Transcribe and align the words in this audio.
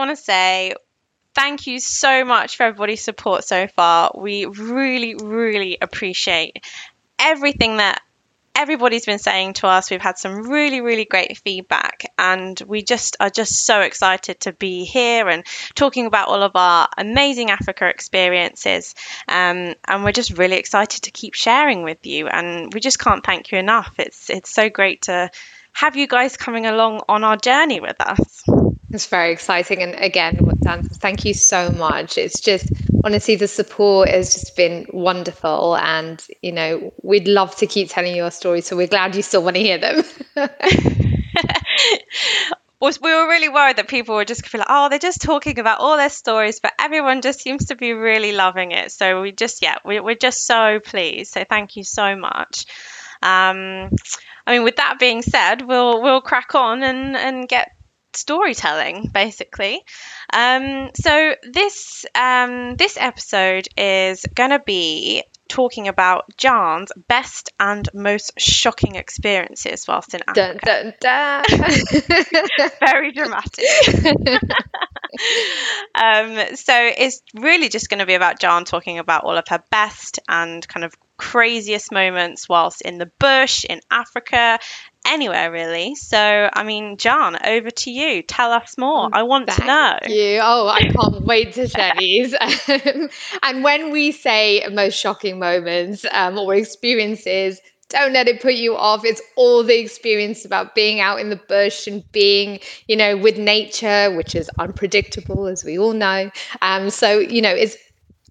want 0.00 0.16
to 0.16 0.22
say 0.22 0.74
thank 1.34 1.66
you 1.66 1.78
so 1.78 2.24
much 2.24 2.56
for 2.56 2.64
everybody's 2.64 3.02
support 3.02 3.44
so 3.44 3.66
far. 3.68 4.12
We 4.16 4.46
really, 4.46 5.14
really 5.14 5.78
appreciate 5.80 6.64
everything 7.18 7.76
that 7.76 8.02
everybody's 8.56 9.06
been 9.06 9.18
saying 9.18 9.52
to 9.54 9.66
us. 9.66 9.90
We've 9.90 10.00
had 10.00 10.18
some 10.18 10.48
really, 10.50 10.80
really 10.80 11.04
great 11.04 11.38
feedback, 11.38 12.12
and 12.18 12.58
we 12.66 12.82
just 12.82 13.16
are 13.20 13.30
just 13.30 13.64
so 13.66 13.80
excited 13.80 14.40
to 14.40 14.52
be 14.52 14.84
here 14.84 15.28
and 15.28 15.44
talking 15.74 16.06
about 16.06 16.28
all 16.28 16.42
of 16.42 16.52
our 16.56 16.88
amazing 16.96 17.50
Africa 17.50 17.86
experiences. 17.86 18.94
Um, 19.28 19.74
and 19.86 20.02
we're 20.02 20.12
just 20.12 20.36
really 20.36 20.56
excited 20.56 21.02
to 21.02 21.10
keep 21.10 21.34
sharing 21.34 21.82
with 21.82 22.06
you, 22.06 22.26
and 22.26 22.72
we 22.72 22.80
just 22.80 22.98
can't 22.98 23.24
thank 23.24 23.52
you 23.52 23.58
enough. 23.58 23.94
It's 23.98 24.30
it's 24.30 24.50
so 24.50 24.70
great 24.70 25.02
to 25.02 25.30
have 25.72 25.96
you 25.96 26.08
guys 26.08 26.36
coming 26.36 26.66
along 26.66 27.02
on 27.08 27.22
our 27.22 27.36
journey 27.36 27.80
with 27.80 28.00
us. 28.00 28.44
It's 28.92 29.06
very 29.06 29.32
exciting. 29.32 29.82
And 29.82 29.94
again, 29.94 30.36
Dan, 30.60 30.82
thank 30.82 31.24
you 31.24 31.34
so 31.34 31.70
much. 31.70 32.18
It's 32.18 32.40
just 32.40 32.72
honestly, 33.04 33.36
the 33.36 33.48
support 33.48 34.08
has 34.08 34.32
just 34.32 34.56
been 34.56 34.86
wonderful. 34.92 35.76
And, 35.76 36.24
you 36.42 36.52
know, 36.52 36.92
we'd 37.02 37.28
love 37.28 37.54
to 37.56 37.66
keep 37.66 37.88
telling 37.88 38.16
your 38.16 38.30
stories. 38.30 38.66
So 38.66 38.76
we're 38.76 38.88
glad 38.88 39.14
you 39.14 39.22
still 39.22 39.42
want 39.42 39.56
to 39.56 39.62
hear 39.62 39.78
them. 39.78 40.02
we 42.80 43.12
were 43.12 43.28
really 43.28 43.48
worried 43.48 43.76
that 43.76 43.88
people 43.88 44.14
were 44.14 44.24
just 44.24 44.46
feel 44.46 44.58
like, 44.58 44.68
oh, 44.70 44.88
they're 44.88 44.98
just 44.98 45.22
talking 45.22 45.58
about 45.58 45.80
all 45.80 45.96
their 45.96 46.10
stories, 46.10 46.60
but 46.60 46.72
everyone 46.78 47.20
just 47.20 47.40
seems 47.40 47.66
to 47.66 47.76
be 47.76 47.92
really 47.92 48.32
loving 48.32 48.72
it. 48.72 48.90
So 48.90 49.22
we 49.22 49.32
just, 49.32 49.62
yeah, 49.62 49.76
we, 49.84 49.98
are 49.98 50.14
just 50.14 50.44
so 50.44 50.80
pleased. 50.80 51.32
So 51.32 51.44
thank 51.44 51.76
you 51.76 51.84
so 51.84 52.16
much. 52.16 52.66
Um, 53.22 53.90
I 54.46 54.52
mean, 54.54 54.64
with 54.64 54.76
that 54.76 54.98
being 54.98 55.20
said, 55.22 55.62
we'll 55.62 56.02
we'll 56.02 56.22
crack 56.22 56.54
on 56.54 56.82
and 56.82 57.14
and 57.16 57.46
get 57.46 57.76
storytelling 58.12 59.10
basically 59.12 59.84
um, 60.32 60.90
so 60.94 61.34
this 61.42 62.04
um, 62.14 62.76
this 62.76 62.96
episode 62.98 63.68
is 63.76 64.24
going 64.34 64.50
to 64.50 64.60
be 64.60 65.24
talking 65.50 65.88
about 65.88 66.24
Jaan's 66.36 66.92
best 67.08 67.52
and 67.58 67.88
most 67.92 68.38
shocking 68.38 68.94
experiences 68.94 69.86
whilst 69.86 70.14
in 70.14 70.20
Africa. 70.26 70.58
Dun, 70.64 70.94
dun, 71.00 71.44
dun. 71.50 72.70
Very 72.80 73.12
dramatic. 73.12 73.64
um, 75.94 76.56
so 76.56 76.74
it's 76.74 77.22
really 77.34 77.68
just 77.68 77.90
going 77.90 77.98
to 77.98 78.06
be 78.06 78.14
about 78.14 78.38
Jaan 78.40 78.64
talking 78.64 78.98
about 78.98 79.24
all 79.24 79.36
of 79.36 79.48
her 79.48 79.62
best 79.70 80.20
and 80.28 80.66
kind 80.66 80.84
of 80.84 80.94
craziest 81.16 81.92
moments 81.92 82.48
whilst 82.48 82.80
in 82.80 82.96
the 82.96 83.10
bush 83.18 83.66
in 83.68 83.80
Africa 83.90 84.58
anywhere 85.06 85.50
really. 85.50 85.94
So, 85.94 86.50
I 86.52 86.62
mean, 86.62 86.96
Jaan, 86.96 87.38
over 87.46 87.70
to 87.70 87.90
you. 87.90 88.22
Tell 88.22 88.52
us 88.52 88.76
more. 88.78 89.08
I 89.12 89.22
want 89.22 89.48
Thank 89.48 89.60
to 89.60 89.66
know. 89.66 89.98
You. 90.06 90.40
Oh, 90.42 90.68
I 90.68 90.88
can't 90.88 91.22
wait 91.26 91.52
to 91.54 91.68
share 91.68 91.92
these. 91.98 92.34
and 93.42 93.64
when 93.64 93.90
we 93.90 94.12
say 94.12 94.66
most 94.72 94.94
shocking 94.94 95.38
moments 95.38 96.04
um, 96.12 96.38
or 96.38 96.54
experiences, 96.54 97.60
don't 97.88 98.12
let 98.12 98.28
it 98.28 98.40
put 98.40 98.54
you 98.54 98.76
off. 98.76 99.04
It's 99.04 99.20
all 99.36 99.64
the 99.64 99.78
experience 99.78 100.44
about 100.44 100.74
being 100.74 101.00
out 101.00 101.20
in 101.20 101.28
the 101.28 101.36
bush 101.36 101.86
and 101.86 102.04
being, 102.12 102.60
you 102.86 102.96
know, 102.96 103.16
with 103.16 103.36
nature, 103.36 104.14
which 104.16 104.34
is 104.34 104.48
unpredictable, 104.58 105.46
as 105.46 105.64
we 105.64 105.78
all 105.78 105.92
know. 105.92 106.30
Um, 106.62 106.90
so, 106.90 107.18
you 107.18 107.42
know, 107.42 107.50
it's 107.50 107.76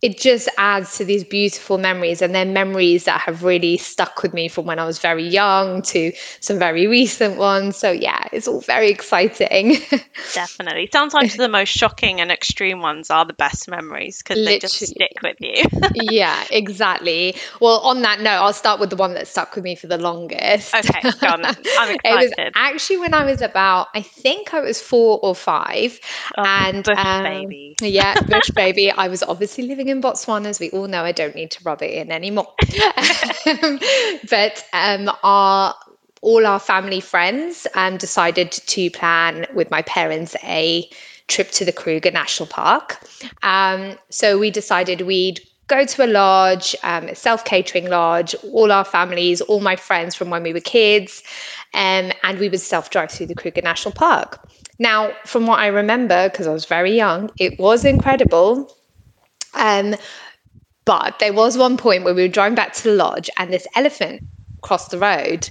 it 0.01 0.17
just 0.17 0.47
adds 0.57 0.97
to 0.97 1.05
these 1.05 1.23
beautiful 1.23 1.77
memories 1.77 2.21
and 2.21 2.33
they're 2.33 2.45
memories 2.45 3.03
that 3.05 3.19
have 3.21 3.43
really 3.43 3.77
stuck 3.77 4.23
with 4.23 4.33
me 4.33 4.47
from 4.47 4.65
when 4.65 4.79
I 4.79 4.85
was 4.85 4.99
very 4.99 5.27
young 5.27 5.81
to 5.83 6.11
some 6.39 6.57
very 6.57 6.87
recent 6.87 7.37
ones. 7.37 7.75
So 7.75 7.91
yeah, 7.91 8.27
it's 8.31 8.47
all 8.47 8.61
very 8.61 8.89
exciting. 8.89 9.75
Definitely. 10.33 10.89
Sometimes 10.91 11.35
the 11.35 11.49
most 11.49 11.69
shocking 11.69 12.21
and 12.21 12.31
extreme 12.31 12.81
ones 12.81 13.09
are 13.09 13.25
the 13.25 13.33
best 13.33 13.69
memories 13.69 14.19
because 14.19 14.43
they 14.45 14.59
just 14.59 14.75
stick 14.75 15.17
with 15.21 15.38
you. 15.39 15.63
yeah, 15.95 16.45
exactly. 16.49 17.35
Well, 17.59 17.79
on 17.79 18.01
that 18.03 18.21
note, 18.21 18.29
I'll 18.29 18.53
start 18.53 18.79
with 18.79 18.89
the 18.89 18.95
one 18.95 19.13
that 19.15 19.27
stuck 19.27 19.55
with 19.55 19.63
me 19.63 19.75
for 19.75 19.88
the 19.88 19.97
longest. 19.97 20.73
Okay, 20.75 21.01
go 21.19 21.27
on 21.27 21.41
then. 21.41 21.55
I'm 21.77 21.95
excited. 21.95 22.03
it 22.05 22.38
was 22.38 22.51
actually 22.55 22.97
when 22.97 23.13
I 23.13 23.25
was 23.25 23.41
about, 23.41 23.88
I 23.93 24.01
think 24.01 24.53
I 24.53 24.61
was 24.61 24.81
four 24.81 25.19
or 25.21 25.35
five. 25.35 25.99
Oh, 26.38 26.43
and 26.45 26.83
bush 26.83 26.97
um, 26.97 27.23
baby. 27.23 27.75
Yeah, 27.81 28.15
bush 28.21 28.49
baby. 28.51 28.91
I 28.91 29.07
was 29.07 29.23
obviously 29.23 29.65
living 29.65 29.88
in 29.89 30.01
Botswana, 30.01 30.47
as 30.47 30.59
we 30.59 30.69
all 30.72 30.88
know, 30.88 31.03
I 31.03 31.11
don't 31.11 31.35
need 31.35 31.51
to 31.51 31.63
rub 31.63 31.81
it 31.81 31.91
in 31.91 32.11
anymore. 32.11 32.53
but 34.29 34.63
um, 34.73 35.11
our 35.23 35.75
all 36.22 36.45
our 36.45 36.59
family 36.59 37.00
friends 37.00 37.66
um, 37.75 37.97
decided 37.97 38.51
to 38.51 38.89
plan 38.91 39.45
with 39.53 39.72
my 39.72 39.81
parents 39.83 40.35
a 40.44 40.89
trip 41.27 41.51
to 41.51 41.63
the 41.63 41.72
Kruger 41.72 42.11
National 42.11 42.47
Park. 42.47 43.00
Um, 43.44 43.97
so 44.09 44.38
we 44.38 44.51
decided 44.51 45.01
we'd 45.01 45.39
go 45.67 45.85
to 45.85 46.03
a 46.03 46.07
lodge, 46.07 46.75
um, 46.83 47.13
self 47.16 47.45
catering 47.45 47.89
lodge, 47.89 48.35
all 48.51 48.71
our 48.71 48.83
families, 48.83 49.39
all 49.41 49.61
my 49.61 49.75
friends 49.77 50.16
from 50.16 50.29
when 50.29 50.44
we 50.44 50.51
were 50.51 50.59
kids, 50.59 51.23
um, 51.73 52.11
and 52.23 52.39
we 52.39 52.50
would 52.50 52.59
self 52.59 52.89
drive 52.89 53.11
through 53.11 53.27
the 53.27 53.35
Kruger 53.35 53.61
National 53.61 53.94
Park. 53.94 54.45
Now, 54.79 55.11
from 55.25 55.45
what 55.45 55.59
I 55.59 55.67
remember, 55.67 56.29
because 56.29 56.47
I 56.47 56.53
was 56.53 56.66
very 56.66 56.91
young, 56.95 57.29
it 57.38 57.57
was 57.59 57.85
incredible. 57.85 58.73
Um, 59.59 59.95
but 60.85 61.19
there 61.19 61.33
was 61.33 61.57
one 61.57 61.77
point 61.77 62.03
where 62.03 62.15
we 62.15 62.23
were 62.23 62.27
driving 62.27 62.55
back 62.55 62.73
to 62.73 62.83
the 62.83 62.95
lodge 62.95 63.29
and 63.37 63.53
this 63.53 63.67
elephant 63.75 64.23
crossed 64.61 64.91
the 64.91 64.97
road 64.97 65.49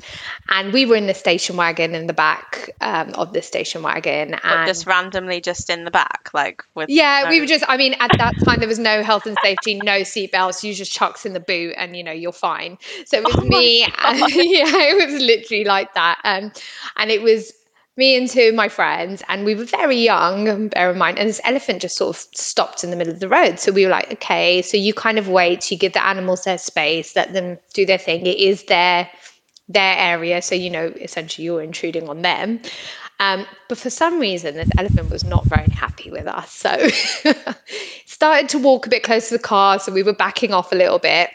and 0.49 0.73
we 0.73 0.85
were 0.85 0.97
in 0.97 1.07
the 1.07 1.15
station 1.15 1.57
wagon 1.57 1.95
in 1.95 2.07
the 2.07 2.13
back 2.13 2.71
um, 2.81 3.11
of 3.15 3.33
the 3.33 3.41
station 3.41 3.83
wagon 3.83 4.35
and 4.35 4.67
just 4.67 4.87
randomly 4.87 5.41
just 5.41 5.71
in 5.71 5.85
the 5.85 5.91
back 5.91 6.29
like 6.35 6.63
with 6.75 6.91
yeah 6.91 7.23
no... 7.25 7.31
we 7.31 7.41
were 7.41 7.47
just 7.47 7.65
i 7.69 7.77
mean 7.77 7.95
at 8.01 8.11
that 8.19 8.35
time 8.45 8.59
there 8.59 8.69
was 8.69 8.79
no 8.79 9.03
health 9.03 9.27
and 9.27 9.37
safety 9.43 9.77
no 9.77 10.01
seatbelts 10.01 10.63
you 10.63 10.75
just 10.75 10.93
chucks 10.93 11.25
in 11.25 11.33
the 11.33 11.41
boot 11.41 11.75
and 11.77 11.97
you 11.97 12.03
know 12.03 12.13
you're 12.13 12.33
fine. 12.33 12.79
So 13.07 13.19
it 13.19 13.25
was 13.25 13.37
oh 13.39 13.45
me 13.45 13.83
and, 14.05 14.19
yeah 14.19 14.91
it 14.91 15.11
was 15.11 15.23
literally 15.23 15.65
like 15.65 15.95
that. 15.95 16.21
Um, 16.25 16.53
and 16.97 17.11
it 17.11 17.23
was 17.23 17.53
me 17.99 18.17
and 18.17 18.31
two 18.31 18.49
of 18.49 18.55
my 18.55 18.69
friends, 18.69 19.25
and 19.29 19.45
we 19.45 19.57
were 19.57 19.65
very 19.65 19.97
young, 19.97 20.69
bear 20.69 20.93
in 20.93 20.99
mind, 20.99 21.19
and 21.19 21.29
this 21.29 21.41
elephant 21.45 21.83
just 21.83 21.97
sort 21.97 22.17
of 22.17 22.27
stopped 22.33 22.85
in 22.85 22.91
the 22.91 22.97
middle 22.97 23.13
of 23.13 23.19
the 23.19 23.29
road. 23.29 23.59
So 23.59 23.73
we 23.73 23.85
were 23.85 23.91
like, 23.91 24.13
okay, 24.13 24.63
so 24.63 24.77
you 24.77 24.95
kind 24.95 25.19
of 25.19 25.29
wait, 25.29 25.69
you 25.71 25.77
give 25.77 25.93
the 25.95 26.07
animals 26.07 26.45
their 26.45 26.59
space, 26.59 27.17
let 27.17 27.33
them 27.33 27.59
do 27.75 27.85
their 27.85 27.99
thing. 27.99 28.25
It 28.25 28.39
is 28.39 28.65
their 28.65 29.11
their 29.69 29.99
area, 29.99 30.41
so 30.41 30.55
you 30.55 30.71
know, 30.71 30.87
essentially 31.01 31.45
you're 31.45 31.61
intruding 31.61 32.09
on 32.09 32.23
them. 32.23 32.61
Um, 33.21 33.45
but 33.69 33.77
for 33.77 33.91
some 33.91 34.21
reason, 34.21 34.55
this 34.55 34.71
elephant 34.79 35.11
was 35.11 35.25
not 35.25 35.49
very 35.49 35.69
happy 35.69 36.11
with 36.11 36.27
us. 36.29 36.53
So 36.53 36.89
started 38.07 38.49
to 38.51 38.59
walk 38.59 38.87
a 38.87 38.91
bit 38.91 39.03
closer 39.03 39.31
to 39.31 39.35
the 39.39 39.43
car. 39.43 39.81
So 39.81 39.93
we 39.93 40.05
were 40.05 40.15
backing 40.15 40.55
off 40.55 40.73
a 40.73 40.77
little 40.77 41.01
bit. 41.01 41.31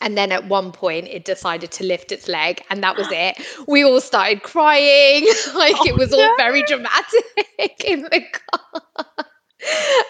And 0.00 0.16
then 0.16 0.32
at 0.32 0.46
one 0.46 0.72
point, 0.72 1.08
it 1.08 1.24
decided 1.24 1.70
to 1.72 1.84
lift 1.84 2.12
its 2.12 2.28
leg, 2.28 2.62
and 2.70 2.82
that 2.82 2.96
was 2.96 3.08
it. 3.10 3.36
We 3.66 3.84
all 3.84 4.00
started 4.00 4.42
crying. 4.42 5.24
like 5.54 5.74
oh, 5.78 5.86
it 5.86 5.94
was 5.96 6.12
all 6.12 6.36
very 6.36 6.62
dramatic 6.64 7.24
in 7.84 8.02
the 8.02 8.24
car. 8.32 8.92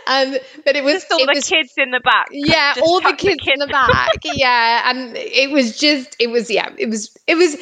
um, 0.08 0.36
but 0.64 0.76
it 0.76 0.84
was 0.84 0.94
just 0.94 1.12
all 1.12 1.20
it 1.20 1.26
the 1.26 1.32
was, 1.34 1.48
kids 1.48 1.74
in 1.76 1.90
the 1.90 2.00
back. 2.00 2.28
Yeah, 2.32 2.74
all 2.82 3.00
the 3.00 3.14
kids, 3.16 3.36
the 3.36 3.44
kids 3.44 3.52
in 3.54 3.58
the 3.60 3.66
back. 3.68 4.10
yeah, 4.24 4.90
and 4.90 5.16
it 5.16 5.50
was 5.50 5.78
just, 5.78 6.16
it 6.18 6.28
was, 6.28 6.50
yeah, 6.50 6.70
it 6.78 6.88
was, 6.88 7.16
it 7.26 7.36
was 7.36 7.56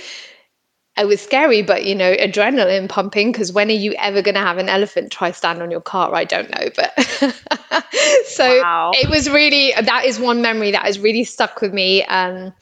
it 0.97 1.07
was 1.07 1.21
scary, 1.21 1.63
but 1.63 1.85
you 1.85 1.95
know, 1.95 2.15
adrenaline 2.15 2.89
pumping. 2.89 3.33
Because 3.33 3.53
when 3.53 3.69
are 3.69 3.73
you 3.73 3.95
ever 3.99 4.23
going 4.23 4.37
to 4.37 4.41
have 4.41 4.59
an 4.59 4.69
elephant 4.69 5.11
try 5.11 5.33
stand 5.33 5.61
on 5.61 5.71
your 5.71 5.81
car? 5.81 6.15
I 6.15 6.25
don't 6.25 6.51
know, 6.51 6.69
but 6.77 7.01
so 8.27 8.61
wow. 8.63 8.93
it 8.95 9.11
was 9.11 9.29
really 9.29 9.73
that 9.81 10.05
is 10.05 10.21
one 10.21 10.41
memory 10.41 10.71
that 10.71 10.85
has 10.85 10.99
really 10.99 11.25
stuck 11.25 11.61
with 11.61 11.73
me. 11.73 12.05
Um, 12.05 12.53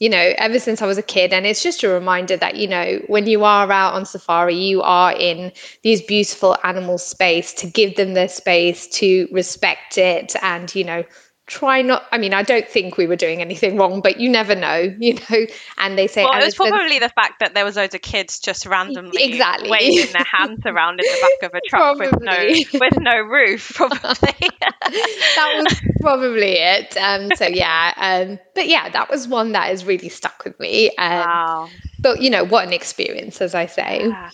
you 0.00 0.08
know, 0.08 0.32
ever 0.38 0.60
since 0.60 0.80
I 0.80 0.86
was 0.86 0.96
a 0.96 1.02
kid, 1.02 1.32
and 1.32 1.44
it's 1.44 1.62
just 1.62 1.82
a 1.82 1.88
reminder 1.88 2.36
that 2.36 2.56
you 2.56 2.68
know, 2.68 3.00
when 3.06 3.26
you 3.26 3.44
are 3.44 3.70
out 3.70 3.94
on 3.94 4.06
safari, 4.06 4.56
you 4.56 4.82
are 4.82 5.12
in 5.12 5.52
these 5.82 6.02
beautiful 6.02 6.56
animal 6.64 6.98
space 6.98 7.52
to 7.54 7.66
give 7.66 7.96
them 7.96 8.14
their 8.14 8.28
space, 8.28 8.86
to 8.88 9.28
respect 9.32 9.98
it, 9.98 10.34
and 10.42 10.72
you 10.74 10.84
know, 10.84 11.04
try 11.48 11.80
not 11.80 12.04
i 12.12 12.18
mean 12.18 12.34
i 12.34 12.42
don't 12.42 12.68
think 12.68 12.96
we 12.98 13.06
were 13.06 13.16
doing 13.16 13.40
anything 13.40 13.76
wrong 13.76 14.00
but 14.00 14.20
you 14.20 14.28
never 14.28 14.54
know 14.54 14.94
you 14.98 15.14
know? 15.14 15.46
And 15.78 15.98
they 15.98 16.06
say 16.06 16.22
well, 16.24 16.40
it 16.40 16.44
was 16.44 16.54
probably 16.54 16.98
the 16.98 17.08
fact 17.08 17.40
that 17.40 17.54
there 17.54 17.64
was 17.64 17.76
loads 17.76 17.94
of 17.94 18.02
kids 18.02 18.38
just 18.38 18.66
randomly 18.66 19.24
exactly. 19.24 19.70
waving 19.70 20.12
their 20.12 20.24
hands 20.24 20.60
around 20.66 21.00
in 21.00 21.06
the 21.06 21.38
back 21.40 21.50
of 21.50 21.54
a 21.54 21.60
truck 21.68 21.98
with 21.98 22.20
no 22.20 22.36
with 22.78 23.00
no 23.00 23.18
roof 23.20 23.72
probably. 23.74 24.50
That 24.80 25.62
was 25.64 25.80
probably 26.00 26.52
it. 26.58 26.96
Um 26.96 27.30
so 27.34 27.46
yeah 27.46 27.92
um 27.96 28.38
but 28.54 28.68
yeah 28.68 28.88
that 28.90 29.10
was 29.10 29.26
one 29.26 29.52
that 29.52 29.68
has 29.68 29.84
really 29.84 30.08
stuck 30.08 30.44
with 30.44 30.58
me 30.60 30.90
um, 30.96 31.10
wow. 31.10 31.68
but 31.98 32.20
you 32.20 32.30
know 32.30 32.44
what 32.44 32.66
an 32.66 32.72
experience 32.72 33.40
as 33.40 33.54
i 33.54 33.66
say. 33.66 34.06
Yeah. 34.06 34.30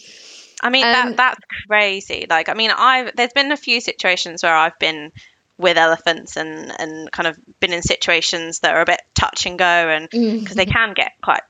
I 0.62 0.70
mean 0.70 0.84
um, 0.84 0.92
that 0.92 1.16
that's 1.16 1.40
crazy. 1.66 2.26
Like 2.28 2.48
I 2.48 2.54
mean 2.54 2.70
I've 2.76 3.14
there's 3.14 3.32
been 3.32 3.52
a 3.52 3.56
few 3.56 3.80
situations 3.80 4.42
where 4.42 4.54
I've 4.54 4.78
been 4.78 5.12
with 5.56 5.76
elephants 5.76 6.36
and 6.36 6.72
and 6.80 7.10
kind 7.12 7.26
of 7.26 7.38
been 7.60 7.72
in 7.72 7.82
situations 7.82 8.60
that 8.60 8.74
are 8.74 8.80
a 8.80 8.84
bit 8.84 9.00
touch 9.14 9.46
and 9.46 9.58
go 9.58 9.64
and 9.64 10.08
because 10.10 10.22
mm. 10.22 10.54
they 10.54 10.66
can 10.66 10.94
get 10.94 11.12
quite 11.22 11.42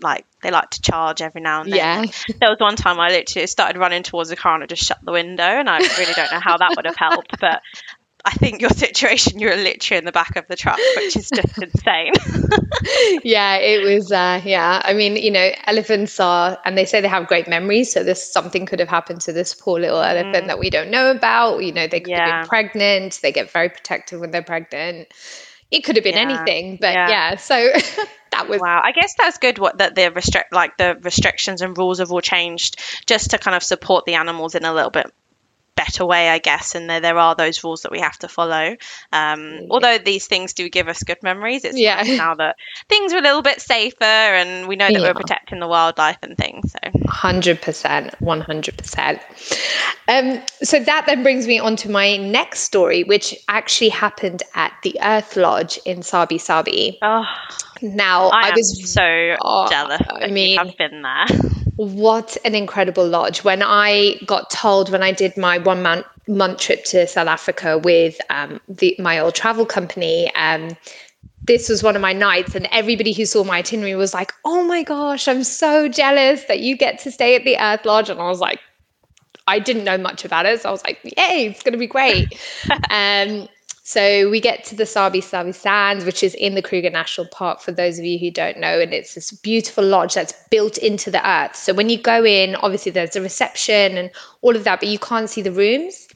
like 0.00 0.24
they 0.42 0.50
like 0.50 0.70
to 0.70 0.82
charge 0.82 1.20
every 1.20 1.40
now 1.40 1.62
and 1.62 1.72
then. 1.72 2.04
Yeah. 2.04 2.34
There 2.40 2.50
was 2.50 2.60
one 2.60 2.76
time 2.76 3.00
I 3.00 3.08
literally 3.08 3.46
started 3.46 3.78
running 3.78 4.02
towards 4.04 4.30
the 4.30 4.36
car 4.36 4.54
and 4.54 4.62
I 4.62 4.66
just 4.66 4.84
shut 4.84 4.98
the 5.02 5.12
window, 5.12 5.42
and 5.42 5.68
I 5.68 5.78
really 5.78 6.12
don't 6.14 6.30
know 6.30 6.40
how 6.40 6.56
that 6.58 6.74
would 6.76 6.86
have 6.86 6.96
helped, 6.96 7.40
but. 7.40 7.62
I 8.24 8.32
think 8.32 8.60
your 8.60 8.70
situation, 8.70 9.38
you're 9.38 9.56
literally 9.56 9.98
in 9.98 10.04
the 10.04 10.12
back 10.12 10.36
of 10.36 10.46
the 10.48 10.56
truck, 10.56 10.78
which 10.96 11.16
is 11.16 11.30
just 11.30 11.56
insane. 11.62 12.12
yeah, 13.22 13.56
it 13.56 13.82
was. 13.82 14.10
Uh, 14.12 14.40
yeah, 14.44 14.82
I 14.84 14.92
mean, 14.92 15.16
you 15.16 15.30
know, 15.30 15.50
elephants 15.66 16.18
are, 16.20 16.58
and 16.64 16.76
they 16.76 16.84
say 16.84 17.00
they 17.00 17.08
have 17.08 17.26
great 17.28 17.48
memories. 17.48 17.92
So 17.92 18.02
this 18.02 18.32
something 18.32 18.66
could 18.66 18.80
have 18.80 18.88
happened 18.88 19.20
to 19.22 19.32
this 19.32 19.54
poor 19.54 19.78
little 19.80 20.00
elephant 20.00 20.44
Mm. 20.44 20.46
that 20.48 20.58
we 20.58 20.68
don't 20.68 20.90
know 20.90 21.10
about. 21.10 21.58
You 21.64 21.72
know, 21.72 21.86
they 21.86 22.00
could 22.00 22.12
have 22.12 22.42
been 22.42 22.48
pregnant. 22.48 23.20
They 23.22 23.32
get 23.32 23.50
very 23.50 23.68
protective 23.68 24.20
when 24.20 24.30
they're 24.30 24.42
pregnant. 24.42 25.08
It 25.70 25.84
could 25.84 25.96
have 25.96 26.04
been 26.04 26.14
Yeah, 26.14 26.20
anything, 26.20 26.78
but 26.80 26.94
yeah. 26.94 27.08
yeah. 27.08 27.36
So 27.36 27.54
that 28.32 28.48
was 28.48 28.60
Wow, 28.60 28.80
I 28.84 28.92
guess 28.92 29.14
that's 29.16 29.38
good. 29.38 29.58
What 29.58 29.78
that 29.78 29.94
the 29.94 30.10
restrict 30.10 30.52
like 30.52 30.76
the 30.76 30.98
restrictions 31.02 31.62
and 31.62 31.76
rules 31.76 31.98
have 31.98 32.10
all 32.10 32.20
changed 32.20 32.80
just 33.06 33.30
to 33.30 33.38
kind 33.38 33.54
of 33.54 33.62
support 33.62 34.04
the 34.06 34.14
animals 34.14 34.54
in 34.54 34.64
a 34.64 34.72
little 34.74 34.90
bit 34.90 35.06
better 35.78 36.04
way, 36.04 36.28
I 36.28 36.38
guess. 36.38 36.74
And 36.74 36.90
there 36.90 37.00
there 37.00 37.18
are 37.18 37.34
those 37.34 37.62
rules 37.64 37.82
that 37.82 37.92
we 37.92 38.00
have 38.00 38.18
to 38.18 38.28
follow. 38.28 38.76
Um, 39.12 39.66
although 39.70 39.96
these 39.98 40.26
things 40.26 40.52
do 40.52 40.68
give 40.68 40.88
us 40.88 41.02
good 41.04 41.22
memories, 41.22 41.64
it's 41.64 41.78
Yeah. 41.78 42.02
nice 42.02 42.18
now 42.18 42.34
that 42.34 42.56
things 42.88 43.12
are 43.12 43.18
a 43.18 43.22
little 43.28 43.42
bit 43.42 43.60
safer 43.60 44.04
and 44.04 44.66
we 44.68 44.76
know 44.76 44.86
that 44.88 45.00
Yeah. 45.00 45.06
we're 45.08 45.14
protecting 45.14 45.60
the 45.60 45.68
wildlife 45.68 46.18
and 46.22 46.36
things. 46.36 46.72
So 46.72 46.78
Hundred 47.08 47.62
percent, 47.62 48.14
one 48.20 48.40
hundred 48.40 48.76
percent. 48.76 49.20
Um, 50.08 50.42
so 50.62 50.80
that 50.80 51.04
then 51.06 51.22
brings 51.22 51.46
me 51.46 51.58
on 51.60 51.76
to 51.76 51.90
my 51.90 52.16
next 52.16 52.60
story, 52.60 53.04
which 53.04 53.34
actually 53.48 53.90
happened 53.90 54.42
at 54.54 54.72
the 54.82 54.98
Earth 55.02 55.36
Lodge 55.36 55.78
in 55.86 56.02
Sabi 56.02 56.38
Sabi. 56.38 56.98
oh, 57.02 57.24
Now 57.82 58.28
I, 58.30 58.48
I, 58.48 58.52
was 58.56 58.92
so 58.92 59.36
Oh, 59.42 59.68
jealous. 59.68 60.00
I 60.10 60.26
mean- 60.28 60.58
have 60.58 60.76
been 60.76 61.02
there. 61.02 61.26
what 61.78 62.36
an 62.44 62.56
incredible 62.56 63.06
lodge. 63.06 63.44
When 63.44 63.62
I 63.62 64.16
got 64.26 64.50
told 64.50 64.90
when 64.90 65.00
I 65.00 65.12
did 65.12 65.36
my 65.36 65.58
one 65.58 65.80
month 65.80 66.06
month 66.26 66.58
trip 66.58 66.84
to 66.86 67.06
South 67.06 67.28
Africa 67.28 67.78
with 67.78 68.18
um, 68.30 68.60
the, 68.68 68.96
my 68.98 69.20
old 69.20 69.36
travel 69.36 69.64
company, 69.64 70.30
um, 70.34 70.76
this 71.46 71.68
was 71.68 71.84
one 71.84 71.94
of 71.94 72.02
my 72.02 72.12
nights, 72.12 72.56
and 72.56 72.68
everybody 72.72 73.12
who 73.12 73.24
saw 73.24 73.44
my 73.44 73.58
itinerary 73.58 73.94
was 73.94 74.12
like, 74.12 74.32
"Oh 74.44 74.64
my 74.64 74.82
gosh, 74.82 75.28
I'm 75.28 75.44
so 75.44 75.86
jealous 75.88 76.44
that 76.46 76.58
you 76.58 76.76
get 76.76 76.98
to 77.00 77.12
stay 77.12 77.36
at 77.36 77.44
the 77.44 77.56
Earth 77.56 77.84
Lodge," 77.84 78.10
and 78.10 78.20
I 78.20 78.28
was 78.28 78.40
like. 78.40 78.58
I 79.50 79.58
didn't 79.58 79.84
know 79.84 79.96
much 79.96 80.26
about 80.26 80.44
it, 80.44 80.60
so 80.60 80.68
I 80.68 80.72
was 80.72 80.84
like, 80.84 80.98
"Yay, 81.04 81.46
it's 81.46 81.62
going 81.62 81.72
to 81.72 81.78
be 81.78 81.86
great!" 81.86 82.38
um, 82.90 83.48
so 83.88 84.28
we 84.28 84.38
get 84.38 84.64
to 84.64 84.74
the 84.74 84.84
Sabi 84.84 85.22
Sabi 85.22 85.52
Sands, 85.52 86.04
which 86.04 86.22
is 86.22 86.34
in 86.34 86.54
the 86.54 86.60
Kruger 86.60 86.90
National 86.90 87.26
Park. 87.26 87.62
For 87.62 87.72
those 87.72 87.98
of 87.98 88.04
you 88.04 88.18
who 88.18 88.30
don't 88.30 88.58
know, 88.58 88.78
and 88.78 88.92
it's 88.92 89.14
this 89.14 89.30
beautiful 89.30 89.82
lodge 89.82 90.12
that's 90.12 90.34
built 90.50 90.76
into 90.76 91.10
the 91.10 91.26
earth. 91.26 91.56
So 91.56 91.72
when 91.72 91.88
you 91.88 91.96
go 91.96 92.22
in, 92.22 92.54
obviously 92.56 92.92
there's 92.92 93.16
a 93.16 93.22
reception 93.22 93.96
and 93.96 94.10
all 94.42 94.54
of 94.54 94.64
that, 94.64 94.80
but 94.80 94.90
you 94.90 94.98
can't 94.98 95.30
see 95.30 95.40
the 95.40 95.52
rooms. 95.52 96.06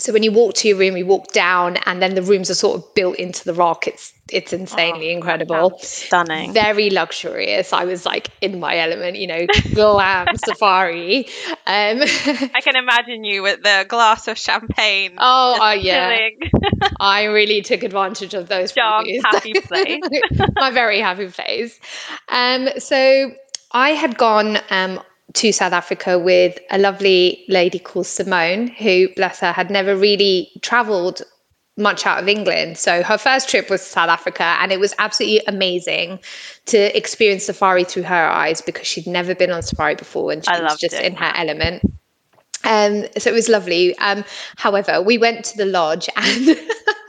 So 0.00 0.12
when 0.12 0.22
you 0.22 0.32
walk 0.32 0.54
to 0.56 0.68
your 0.68 0.78
room, 0.78 0.96
you 0.96 1.06
walk 1.06 1.32
down, 1.32 1.76
and 1.86 2.00
then 2.02 2.14
the 2.14 2.22
rooms 2.22 2.50
are 2.50 2.54
sort 2.54 2.78
of 2.78 2.94
built 2.94 3.16
into 3.16 3.44
the 3.44 3.54
rock. 3.54 3.86
It's 3.86 4.12
it's 4.32 4.52
insanely 4.52 5.10
incredible 5.10 5.78
Stunning. 5.80 6.52
very 6.52 6.90
luxurious. 6.90 7.72
I 7.72 7.84
was 7.84 8.06
like 8.06 8.30
in 8.40 8.60
my 8.60 8.78
element, 8.78 9.16
you 9.16 9.26
know, 9.26 9.46
glam 9.74 10.28
safari. 10.44 11.26
Um, 11.26 11.26
I 11.66 12.60
can 12.62 12.76
imagine 12.76 13.24
you 13.24 13.42
with 13.42 13.62
the 13.62 13.86
glass 13.88 14.28
of 14.28 14.38
champagne. 14.38 15.14
oh, 15.18 15.60
uh, 15.60 15.72
yeah, 15.72 16.16
I 17.00 17.24
really 17.24 17.62
took 17.62 17.82
advantage 17.82 18.34
of 18.34 18.48
those. 18.48 18.72
dark, 18.72 19.06
happy 19.24 19.52
place. 19.52 20.00
my 20.54 20.70
very 20.70 21.00
happy 21.00 21.28
place. 21.28 21.78
Um, 22.28 22.68
so 22.78 23.32
I 23.72 23.90
had 23.90 24.16
gone 24.16 24.58
um, 24.70 25.00
to 25.34 25.52
South 25.52 25.72
Africa 25.72 26.18
with 26.18 26.58
a 26.70 26.78
lovely 26.78 27.44
lady 27.48 27.78
called 27.78 28.06
Simone, 28.06 28.68
who, 28.68 29.08
bless 29.14 29.40
her, 29.40 29.52
had 29.52 29.70
never 29.70 29.96
really 29.96 30.50
traveled 30.62 31.22
much 31.76 32.06
out 32.06 32.22
of 32.22 32.28
England. 32.28 32.78
So 32.78 33.02
her 33.02 33.18
first 33.18 33.48
trip 33.48 33.70
was 33.70 33.82
South 33.82 34.08
Africa, 34.08 34.56
and 34.60 34.72
it 34.72 34.80
was 34.80 34.94
absolutely 34.98 35.42
amazing 35.46 36.20
to 36.66 36.96
experience 36.96 37.44
safari 37.44 37.84
through 37.84 38.04
her 38.04 38.28
eyes 38.28 38.60
because 38.60 38.86
she'd 38.86 39.06
never 39.06 39.34
been 39.34 39.50
on 39.50 39.62
safari 39.62 39.94
before 39.94 40.32
and 40.32 40.44
she 40.44 40.50
I 40.50 40.60
was 40.60 40.78
just 40.78 40.94
it. 40.94 41.04
in 41.04 41.16
her 41.16 41.32
element. 41.34 41.82
Um, 42.64 43.06
so 43.16 43.30
it 43.30 43.32
was 43.32 43.48
lovely. 43.48 43.96
Um, 43.98 44.24
however, 44.56 45.00
we 45.00 45.16
went 45.16 45.44
to 45.46 45.56
the 45.56 45.64
lodge 45.64 46.08
and 46.16 46.58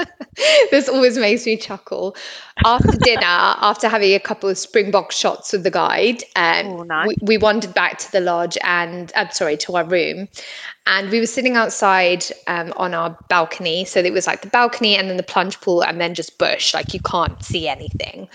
this 0.71 0.89
always 0.89 1.17
makes 1.17 1.45
me 1.45 1.57
chuckle. 1.57 2.15
After 2.65 2.97
dinner, 2.97 3.21
after 3.25 3.87
having 3.87 4.13
a 4.13 4.19
couple 4.19 4.49
of 4.49 4.57
Springbok 4.57 5.11
shots 5.11 5.51
with 5.53 5.63
the 5.63 5.71
guide, 5.71 6.23
um, 6.35 6.67
Oh, 6.67 6.83
nice. 6.83 7.07
we, 7.07 7.15
we 7.21 7.37
wandered 7.37 7.73
back 7.73 7.97
to 7.99 8.11
the 8.11 8.19
lodge 8.19 8.57
and, 8.63 9.11
I'm 9.15 9.31
sorry, 9.31 9.57
to 9.57 9.75
our 9.75 9.85
room. 9.85 10.27
And 10.87 11.09
we 11.11 11.19
were 11.19 11.27
sitting 11.27 11.55
outside 11.55 12.25
um, 12.47 12.73
on 12.75 12.93
our 12.93 13.17
balcony. 13.29 13.85
So 13.85 13.99
it 13.99 14.13
was 14.13 14.27
like 14.27 14.41
the 14.41 14.49
balcony 14.49 14.95
and 14.95 15.09
then 15.09 15.17
the 15.17 15.23
plunge 15.23 15.59
pool 15.61 15.83
and 15.83 16.01
then 16.01 16.13
just 16.15 16.37
bush, 16.37 16.73
like 16.73 16.93
you 16.93 16.99
can't 16.99 17.41
see 17.43 17.67
anything. 17.67 18.27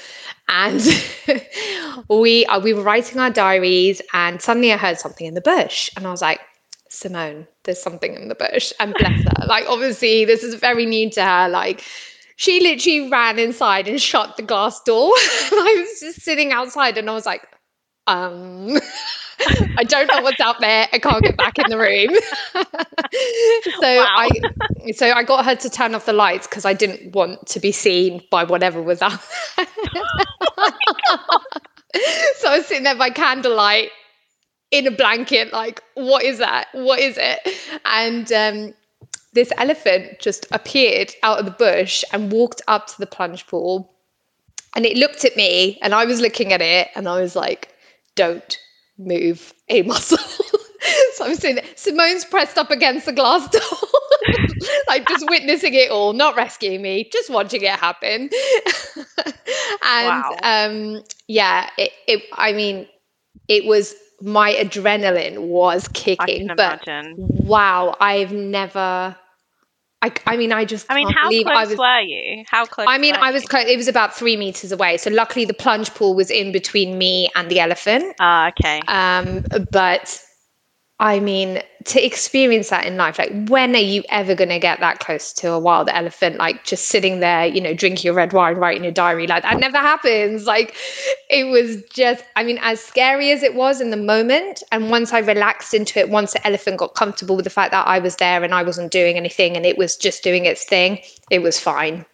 And 0.48 0.80
we 2.08 2.46
uh, 2.46 2.60
we 2.60 2.72
were 2.72 2.82
writing 2.82 3.18
our 3.18 3.30
diaries, 3.30 4.00
and 4.12 4.40
suddenly 4.40 4.72
I 4.72 4.76
heard 4.76 4.98
something 4.98 5.26
in 5.26 5.34
the 5.34 5.40
bush, 5.40 5.90
and 5.96 6.06
I 6.06 6.10
was 6.12 6.22
like, 6.22 6.40
Simone, 6.96 7.46
there's 7.64 7.80
something 7.80 8.14
in 8.14 8.28
the 8.28 8.34
bush. 8.34 8.72
And 8.80 8.94
bless 8.94 9.22
her, 9.24 9.46
like 9.46 9.64
obviously 9.68 10.24
this 10.24 10.42
is 10.42 10.54
very 10.54 10.86
new 10.86 11.10
to 11.10 11.24
her. 11.24 11.48
Like 11.48 11.82
she 12.36 12.60
literally 12.60 13.10
ran 13.10 13.38
inside 13.38 13.88
and 13.88 14.00
shut 14.00 14.36
the 14.36 14.42
glass 14.42 14.82
door. 14.82 15.12
I 15.16 15.76
was 15.78 16.00
just 16.00 16.22
sitting 16.22 16.52
outside, 16.52 16.98
and 16.98 17.08
I 17.10 17.12
was 17.14 17.26
like, 17.26 17.42
um. 18.06 18.78
I 19.78 19.84
don't 19.84 20.08
know 20.08 20.22
what's 20.22 20.40
out 20.40 20.60
there. 20.60 20.88
I 20.92 20.98
can't 20.98 21.22
get 21.22 21.36
back 21.36 21.58
in 21.58 21.68
the 21.68 21.76
room. 21.76 22.08
so 23.80 23.96
Wow. 23.96 24.06
I 24.16 24.30
so 24.92 25.10
I 25.12 25.22
got 25.24 25.44
her 25.44 25.54
to 25.56 25.70
turn 25.70 25.94
off 25.94 26.06
the 26.06 26.14
lights 26.14 26.46
because 26.46 26.64
I 26.64 26.72
didn't 26.72 27.14
want 27.14 27.46
to 27.48 27.60
be 27.60 27.70
seen 27.70 28.22
by 28.30 28.44
whatever 28.44 28.80
was 28.82 29.02
out 29.02 29.20
there. 29.56 29.66
so 32.36 32.48
I 32.48 32.56
was 32.56 32.66
sitting 32.66 32.84
there 32.84 32.96
by 32.96 33.10
candlelight 33.10 33.90
in 34.70 34.86
a 34.86 34.90
blanket, 34.90 35.52
like, 35.52 35.82
what 35.94 36.24
is 36.24 36.38
that? 36.38 36.68
What 36.72 36.98
is 36.98 37.16
it? 37.20 37.40
And 37.84 38.30
um, 38.32 38.74
this 39.32 39.52
elephant 39.56 40.18
just 40.18 40.46
appeared 40.52 41.14
out 41.22 41.38
of 41.38 41.44
the 41.44 41.50
bush 41.52 42.04
and 42.12 42.32
walked 42.32 42.62
up 42.68 42.86
to 42.88 42.98
the 42.98 43.06
plunge 43.06 43.46
pool. 43.46 43.92
And 44.74 44.84
it 44.84 44.96
looked 44.96 45.24
at 45.24 45.36
me, 45.36 45.78
and 45.82 45.94
I 45.94 46.04
was 46.04 46.20
looking 46.20 46.52
at 46.52 46.60
it, 46.60 46.88
and 46.94 47.08
I 47.08 47.20
was 47.20 47.34
like, 47.34 47.74
don't 48.14 48.58
move 48.98 49.54
a 49.68 49.82
muscle. 49.82 50.18
so 51.14 51.24
I'm 51.24 51.34
sitting 51.34 51.56
there. 51.56 51.64
Simone's 51.76 52.24
pressed 52.24 52.58
up 52.58 52.70
against 52.70 53.06
the 53.06 53.12
glass 53.12 53.48
door, 53.50 53.88
like 54.88 55.06
just 55.08 55.28
witnessing 55.30 55.72
it 55.74 55.90
all, 55.90 56.12
not 56.12 56.36
rescuing 56.36 56.82
me, 56.82 57.08
just 57.10 57.30
watching 57.30 57.62
it 57.62 57.70
happen. 57.70 58.28
and 59.82 60.24
Wow. 60.24 60.36
um, 60.42 61.02
yeah, 61.26 61.70
it, 61.78 61.92
it, 62.06 62.22
I 62.34 62.52
mean, 62.52 62.86
it 63.48 63.64
was 63.64 63.94
my 64.20 64.52
adrenaline 64.52 65.48
was 65.48 65.88
kicking, 65.88 66.48
can 66.48 66.56
but 66.56 66.86
imagine. 66.86 67.14
wow, 67.18 67.96
I've 68.00 68.32
never. 68.32 69.16
I, 70.02 70.12
I 70.26 70.36
mean, 70.36 70.52
I 70.52 70.64
just. 70.64 70.86
I 70.90 70.94
mean, 70.94 71.08
how 71.10 71.28
close 71.28 71.46
I 71.46 71.66
was. 71.66 71.78
were 71.78 72.00
you? 72.00 72.44
How 72.48 72.66
close? 72.66 72.86
I 72.88 72.98
mean, 72.98 73.14
I 73.14 73.30
was 73.30 73.44
close. 73.44 73.66
It 73.66 73.76
was 73.76 73.88
about 73.88 74.14
three 74.14 74.36
meters 74.36 74.72
away. 74.72 74.98
So 74.98 75.10
luckily, 75.10 75.44
the 75.44 75.54
plunge 75.54 75.92
pool 75.94 76.14
was 76.14 76.30
in 76.30 76.52
between 76.52 76.98
me 76.98 77.28
and 77.34 77.50
the 77.50 77.60
elephant. 77.60 78.14
Ah, 78.20 78.48
okay. 78.48 78.80
Um, 78.88 79.44
but 79.70 80.22
I 80.98 81.20
mean, 81.20 81.60
to 81.84 82.02
experience 82.02 82.70
that 82.70 82.86
in 82.86 82.96
life, 82.96 83.18
like 83.18 83.30
when 83.48 83.74
are 83.76 83.78
you 83.78 84.02
ever 84.08 84.34
going 84.34 84.48
to 84.48 84.58
get 84.58 84.80
that 84.80 84.98
close 84.98 85.30
to 85.34 85.52
a 85.52 85.58
wild 85.58 85.90
elephant? 85.90 86.36
Like 86.36 86.64
just 86.64 86.88
sitting 86.88 87.20
there, 87.20 87.44
you 87.44 87.60
know, 87.60 87.74
drinking 87.74 88.06
your 88.06 88.14
red 88.14 88.32
wine, 88.32 88.56
writing 88.56 88.82
your 88.82 88.92
diary, 88.92 89.26
like 89.26 89.42
that 89.42 89.58
never 89.60 89.76
happens. 89.76 90.46
Like 90.46 90.74
it 91.28 91.44
was 91.44 91.82
just, 91.92 92.24
I 92.34 92.44
mean, 92.44 92.58
as 92.62 92.80
scary 92.80 93.30
as 93.30 93.42
it 93.42 93.54
was 93.54 93.82
in 93.82 93.90
the 93.90 93.98
moment. 93.98 94.62
And 94.72 94.90
once 94.90 95.12
I 95.12 95.18
relaxed 95.18 95.74
into 95.74 95.98
it, 95.98 96.08
once 96.08 96.32
the 96.32 96.46
elephant 96.46 96.78
got 96.78 96.94
comfortable 96.94 97.36
with 97.36 97.44
the 97.44 97.50
fact 97.50 97.72
that 97.72 97.86
I 97.86 97.98
was 97.98 98.16
there 98.16 98.42
and 98.42 98.54
I 98.54 98.62
wasn't 98.62 98.90
doing 98.90 99.16
anything 99.16 99.54
and 99.54 99.66
it 99.66 99.76
was 99.76 99.96
just 99.96 100.24
doing 100.24 100.46
its 100.46 100.64
thing, 100.64 100.98
it 101.30 101.40
was 101.42 101.60
fine. 101.60 102.06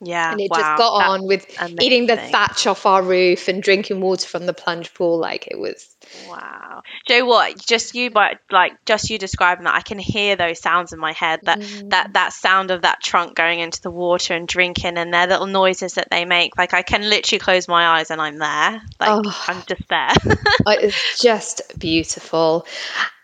yeah. 0.00 0.30
And 0.30 0.40
it 0.40 0.50
wow, 0.50 0.58
just 0.58 0.78
got 0.78 0.98
that's 0.98 1.10
on 1.10 1.26
with 1.26 1.46
eating 1.80 2.06
the 2.06 2.16
thatch 2.16 2.66
off 2.66 2.86
our 2.86 3.02
roof 3.02 3.48
and 3.48 3.62
drinking 3.62 4.00
water 4.00 4.26
from 4.26 4.46
the 4.46 4.54
plunge 4.54 4.94
pool. 4.94 5.18
Like 5.18 5.46
it 5.48 5.58
was 5.58 5.96
Wow. 6.28 6.82
Joe, 7.08 7.24
what? 7.24 7.58
Just 7.66 7.94
you, 7.94 8.10
but 8.10 8.38
like 8.50 8.72
just 8.84 9.10
you 9.10 9.18
describing 9.18 9.64
that, 9.64 9.74
I 9.74 9.80
can 9.80 9.98
hear 9.98 10.36
those 10.36 10.60
sounds 10.60 10.92
in 10.92 10.98
my 10.98 11.12
head. 11.12 11.40
That 11.44 11.58
Mm. 11.60 11.90
that 11.90 12.12
that 12.14 12.32
sound 12.32 12.70
of 12.70 12.82
that 12.82 13.02
trunk 13.02 13.34
going 13.36 13.60
into 13.60 13.80
the 13.82 13.90
water 13.90 14.34
and 14.34 14.46
drinking, 14.46 14.96
and 14.96 15.12
their 15.12 15.26
little 15.26 15.46
noises 15.46 15.94
that 15.94 16.08
they 16.10 16.24
make. 16.24 16.56
Like 16.56 16.74
I 16.74 16.82
can 16.82 17.08
literally 17.08 17.38
close 17.40 17.68
my 17.68 17.98
eyes 17.98 18.10
and 18.10 18.20
I'm 18.20 18.38
there. 18.38 18.82
Like 19.00 19.26
Oh. 19.26 19.44
I'm 19.48 19.62
just 19.66 19.88
there. 19.88 20.10
It's 20.66 21.20
just 21.20 21.62
beautiful. 21.78 22.66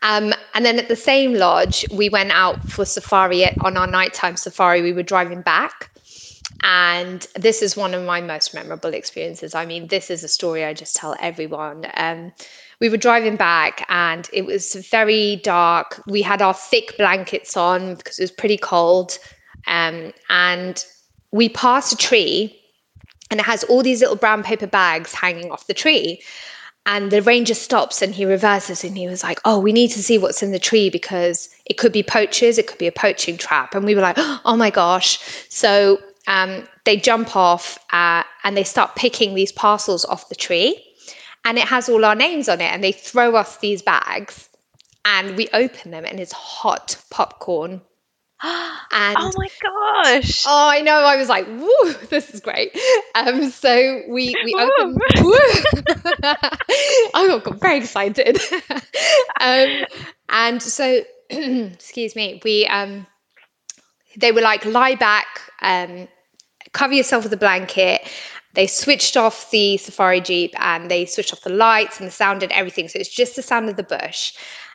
Um, 0.02 0.32
and 0.54 0.64
then 0.64 0.78
at 0.78 0.88
the 0.88 0.96
same 0.96 1.34
lodge, 1.34 1.84
we 1.90 2.08
went 2.08 2.30
out 2.32 2.68
for 2.68 2.84
safari 2.84 3.44
on 3.60 3.76
our 3.76 3.86
nighttime 3.86 4.36
safari. 4.36 4.82
We 4.82 4.92
were 4.92 5.02
driving 5.02 5.42
back, 5.42 5.90
and 6.62 7.26
this 7.34 7.62
is 7.62 7.76
one 7.76 7.94
of 7.94 8.04
my 8.04 8.20
most 8.20 8.54
memorable 8.54 8.94
experiences. 8.94 9.54
I 9.54 9.66
mean, 9.66 9.88
this 9.88 10.10
is 10.10 10.22
a 10.24 10.28
story 10.28 10.64
I 10.64 10.74
just 10.74 10.96
tell 10.96 11.16
everyone. 11.18 11.86
Um, 11.94 12.32
we 12.80 12.88
were 12.88 12.96
driving 12.96 13.36
back 13.36 13.86
and 13.88 14.28
it 14.32 14.44
was 14.44 14.74
very 14.90 15.36
dark. 15.36 16.02
We 16.06 16.22
had 16.22 16.42
our 16.42 16.54
thick 16.54 16.96
blankets 16.98 17.56
on 17.56 17.94
because 17.94 18.18
it 18.18 18.22
was 18.22 18.30
pretty 18.30 18.58
cold. 18.58 19.18
Um, 19.66 20.12
and 20.28 20.84
we 21.32 21.48
passed 21.48 21.92
a 21.92 21.96
tree 21.96 22.58
and 23.30 23.40
it 23.40 23.46
has 23.46 23.64
all 23.64 23.82
these 23.82 24.00
little 24.00 24.16
brown 24.16 24.42
paper 24.42 24.66
bags 24.66 25.12
hanging 25.12 25.50
off 25.50 25.66
the 25.66 25.74
tree. 25.74 26.20
And 26.84 27.10
the 27.10 27.20
ranger 27.22 27.54
stops 27.54 28.00
and 28.00 28.14
he 28.14 28.24
reverses 28.24 28.84
and 28.84 28.96
he 28.96 29.08
was 29.08 29.24
like, 29.24 29.40
Oh, 29.44 29.58
we 29.58 29.72
need 29.72 29.88
to 29.88 30.02
see 30.02 30.18
what's 30.18 30.42
in 30.42 30.52
the 30.52 30.58
tree 30.58 30.88
because 30.88 31.48
it 31.64 31.78
could 31.78 31.92
be 31.92 32.02
poachers, 32.02 32.58
it 32.58 32.68
could 32.68 32.78
be 32.78 32.86
a 32.86 32.92
poaching 32.92 33.36
trap. 33.36 33.74
And 33.74 33.84
we 33.84 33.94
were 33.94 34.02
like, 34.02 34.16
Oh 34.44 34.56
my 34.56 34.70
gosh. 34.70 35.18
So 35.48 35.98
um, 36.28 36.68
they 36.84 36.96
jump 36.96 37.34
off 37.34 37.78
uh, 37.92 38.22
and 38.44 38.56
they 38.56 38.64
start 38.64 38.94
picking 38.94 39.34
these 39.34 39.50
parcels 39.50 40.04
off 40.04 40.28
the 40.28 40.36
tree. 40.36 40.85
And 41.46 41.56
it 41.56 41.64
has 41.64 41.88
all 41.88 42.04
our 42.04 42.14
names 42.14 42.48
on 42.50 42.60
it. 42.60 42.70
And 42.70 42.84
they 42.84 42.92
throw 42.92 43.34
us 43.36 43.56
these 43.58 43.80
bags 43.80 44.50
and 45.04 45.36
we 45.36 45.48
open 45.54 45.92
them 45.92 46.04
and 46.04 46.20
it's 46.20 46.32
hot 46.32 46.96
popcorn 47.10 47.80
and 48.42 49.16
oh 49.18 49.32
my 49.34 49.48
gosh! 49.62 50.44
Oh, 50.46 50.68
I 50.68 50.82
know. 50.82 50.98
I 50.98 51.16
was 51.16 51.26
like, 51.26 51.46
"Woo, 51.46 51.92
this 52.10 52.34
is 52.34 52.40
great." 52.40 52.76
Um, 53.14 53.50
so 53.50 54.02
we 54.10 54.34
we 54.44 54.54
opened. 54.54 54.98
I 57.14 57.40
got 57.42 57.58
very 57.58 57.78
excited. 57.78 58.38
um, 59.40 59.86
and 60.28 60.62
so, 60.62 61.00
excuse 61.30 62.14
me. 62.14 62.42
We 62.44 62.66
um, 62.66 63.06
they 64.18 64.32
were 64.32 64.42
like, 64.42 64.66
lie 64.66 64.96
back, 64.96 65.40
um, 65.62 66.06
cover 66.72 66.92
yourself 66.92 67.24
with 67.24 67.32
a 67.32 67.38
blanket. 67.38 68.02
They 68.56 68.66
switched 68.66 69.16
off 69.16 69.50
the 69.50 69.76
safari 69.76 70.20
jeep 70.20 70.54
and 70.58 70.90
they 70.90 71.06
switched 71.06 71.32
off 71.32 71.42
the 71.42 71.50
lights 71.50 72.00
and 72.00 72.08
the 72.08 72.12
sound 72.12 72.42
and 72.42 72.50
everything. 72.52 72.88
So 72.88 72.98
it's 72.98 73.08
just 73.08 73.36
the 73.36 73.42
sound 73.42 73.68
of 73.68 73.76
the 73.76 73.82
bush 73.82 74.32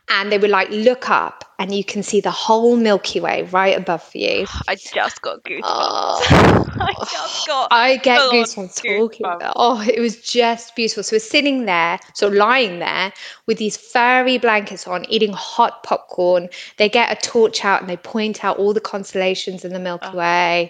and 0.10 0.32
they 0.32 0.38
were 0.38 0.48
like 0.48 0.70
look 0.70 1.10
up 1.10 1.46
and 1.58 1.74
you 1.74 1.84
can 1.84 2.04
see 2.04 2.20
the 2.20 2.32
whole 2.32 2.76
Milky 2.76 3.20
Way 3.20 3.44
right 3.44 3.78
above 3.78 4.10
you. 4.14 4.46
I 4.68 4.76
just 4.76 5.22
got 5.22 5.44
goosebumps. 5.44 5.62
Oh, 5.64 6.66
I 6.80 6.94
just 7.12 7.48
got. 7.48 7.68
I 7.72 7.98
get 7.98 8.20
goosebumps, 8.32 8.82
goosebumps 8.82 8.98
talking 8.98 9.26
about. 9.26 9.54
Oh, 9.56 9.82
it 9.82 10.00
was 10.00 10.18
just 10.22 10.76
beautiful. 10.76 11.04
So 11.04 11.16
we're 11.16 11.20
sitting 11.20 11.66
there, 11.66 12.00
so 12.14 12.28
lying 12.28 12.80
there 12.80 13.14
with 13.46 13.58
these 13.58 13.78
furry 13.78 14.38
blankets 14.38 14.88
on, 14.88 15.06
eating 15.10 15.34
hot 15.34 15.84
popcorn. 15.84 16.50
They 16.78 16.90
get 16.90 17.12
a 17.12 17.28
torch 17.28 17.64
out 17.64 17.82
and 17.82 17.90
they 17.90 17.98
point 17.98 18.44
out 18.44 18.58
all 18.58 18.74
the 18.74 18.82
constellations 18.82 19.64
in 19.64 19.72
the 19.72 19.80
Milky 19.80 20.10
oh. 20.14 20.70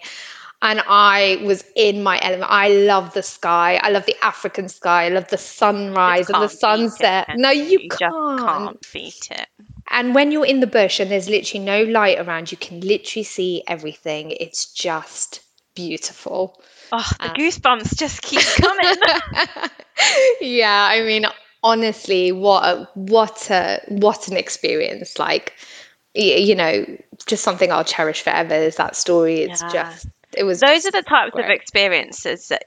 And 0.63 0.81
I 0.87 1.41
was 1.43 1.63
in 1.75 2.03
my 2.03 2.19
element. 2.21 2.51
I 2.51 2.69
love 2.69 3.13
the 3.13 3.23
sky. 3.23 3.79
I 3.81 3.89
love 3.89 4.05
the 4.05 4.15
African 4.23 4.69
sky. 4.69 5.05
I 5.05 5.09
love 5.09 5.27
the 5.29 5.37
sunrise 5.37 6.29
and 6.29 6.41
the 6.41 6.47
sunset. 6.47 7.29
No, 7.35 7.49
you, 7.49 7.79
you 7.79 7.89
can't. 7.89 8.39
can't 8.39 8.87
beat 8.93 9.29
it. 9.31 9.47
And 9.89 10.13
when 10.13 10.31
you're 10.31 10.45
in 10.45 10.59
the 10.59 10.67
bush 10.67 10.99
and 10.99 11.09
there's 11.09 11.27
literally 11.27 11.65
no 11.65 11.83
light 11.83 12.19
around, 12.19 12.51
you 12.51 12.57
can 12.57 12.79
literally 12.81 13.23
see 13.23 13.63
everything. 13.67 14.31
It's 14.39 14.71
just 14.71 15.41
beautiful. 15.75 16.61
Oh, 16.91 17.11
the 17.19 17.31
uh, 17.31 17.33
goosebumps 17.33 17.97
just 17.97 18.21
keep 18.21 18.41
coming. 18.41 18.95
yeah, 20.41 20.87
I 20.91 21.01
mean, 21.01 21.25
honestly, 21.63 22.31
what 22.31 22.63
a, 22.63 22.87
what 22.95 23.49
a 23.49 23.81
what 23.87 24.27
an 24.27 24.37
experience! 24.37 25.17
Like, 25.17 25.53
you 26.13 26.55
know, 26.55 26.85
just 27.25 27.43
something 27.43 27.71
I'll 27.71 27.83
cherish 27.83 28.21
forever. 28.21 28.53
Is 28.53 28.75
that 28.75 28.95
story? 28.95 29.41
It's 29.41 29.61
yeah. 29.61 29.71
just 29.71 30.07
it 30.37 30.43
was 30.43 30.59
those 30.59 30.85
are 30.85 30.91
the 30.91 31.01
types 31.01 31.33
great. 31.33 31.45
of 31.45 31.51
experiences 31.51 32.49
that 32.49 32.63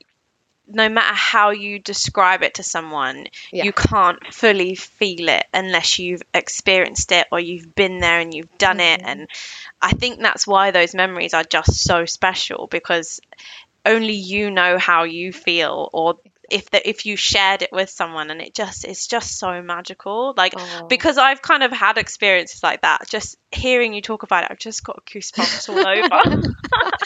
no 0.67 0.89
matter 0.89 1.15
how 1.15 1.51
you 1.51 1.79
describe 1.79 2.43
it 2.43 2.55
to 2.55 2.63
someone, 2.63 3.27
yeah. 3.53 3.65
you 3.65 3.73
can't 3.73 4.33
fully 4.33 4.75
feel 4.75 5.29
it 5.29 5.47
unless 5.53 5.99
you've 5.99 6.23
experienced 6.33 7.13
it 7.13 7.27
or 7.31 7.39
you've 7.39 7.75
been 7.75 8.01
there 8.01 8.19
and 8.21 8.33
you've 8.33 8.59
done 8.59 8.79
mm-hmm. 8.79 9.01
it. 9.01 9.07
And 9.07 9.29
I 9.83 9.93
think 9.93 10.21
that's 10.21 10.47
why 10.47 10.71
those 10.71 10.95
memories 10.95 11.35
are 11.35 11.45
just 11.45 11.75
so 11.75 12.07
special 12.07 12.67
because 12.67 13.21
only 13.85 14.15
you 14.15 14.51
know 14.51 14.79
how 14.79 15.05
you 15.05 15.33
feel 15.33 15.91
or 15.93 16.19
if 16.55 16.71
the, 16.71 16.89
if 16.89 17.05
you 17.05 17.17
shared 17.17 17.63
it 17.63 17.71
with 17.73 17.91
someone 17.91 18.31
and 18.31 18.41
it 18.41 18.55
just 18.55 18.85
it's 18.85 19.09
just 19.09 19.39
so 19.39 19.61
magical. 19.61 20.35
Like 20.37 20.55
oh. 20.57 20.87
because 20.89 21.19
I've 21.19 21.43
kind 21.43 21.65
of 21.65 21.73
had 21.73 21.99
experiences 21.99 22.63
like 22.63 22.83
that. 22.83 23.09
Just 23.09 23.37
hearing 23.51 23.93
you 23.93 24.01
talk 24.01 24.23
about 24.23 24.45
it 24.45 24.53
I've 24.53 24.59
just 24.61 24.85
got 24.85 25.05
goosebumps 25.05 25.69
all 25.69 25.85
over. 25.85 26.53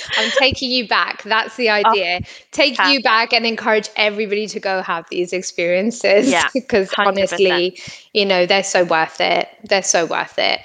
I'm 0.18 0.30
taking 0.38 0.70
you 0.70 0.86
back. 0.86 1.22
That's 1.22 1.56
the 1.56 1.70
oh, 1.70 1.82
idea. 1.84 2.20
Oh, 2.22 2.28
take 2.52 2.78
you 2.88 3.02
back 3.02 3.32
and 3.32 3.46
encourage 3.46 3.88
everybody 3.96 4.48
to 4.48 4.60
go 4.60 4.82
have 4.82 5.08
these 5.08 5.32
experiences. 5.32 6.28
Yeah 6.28 6.48
because 6.54 6.92
honestly 6.98 7.80
you 8.12 8.26
know 8.26 8.44
they're 8.44 8.62
so 8.62 8.84
worth 8.84 9.18
it. 9.22 9.48
They're 9.64 9.82
so 9.82 10.04
worth 10.04 10.38
it. 10.38 10.60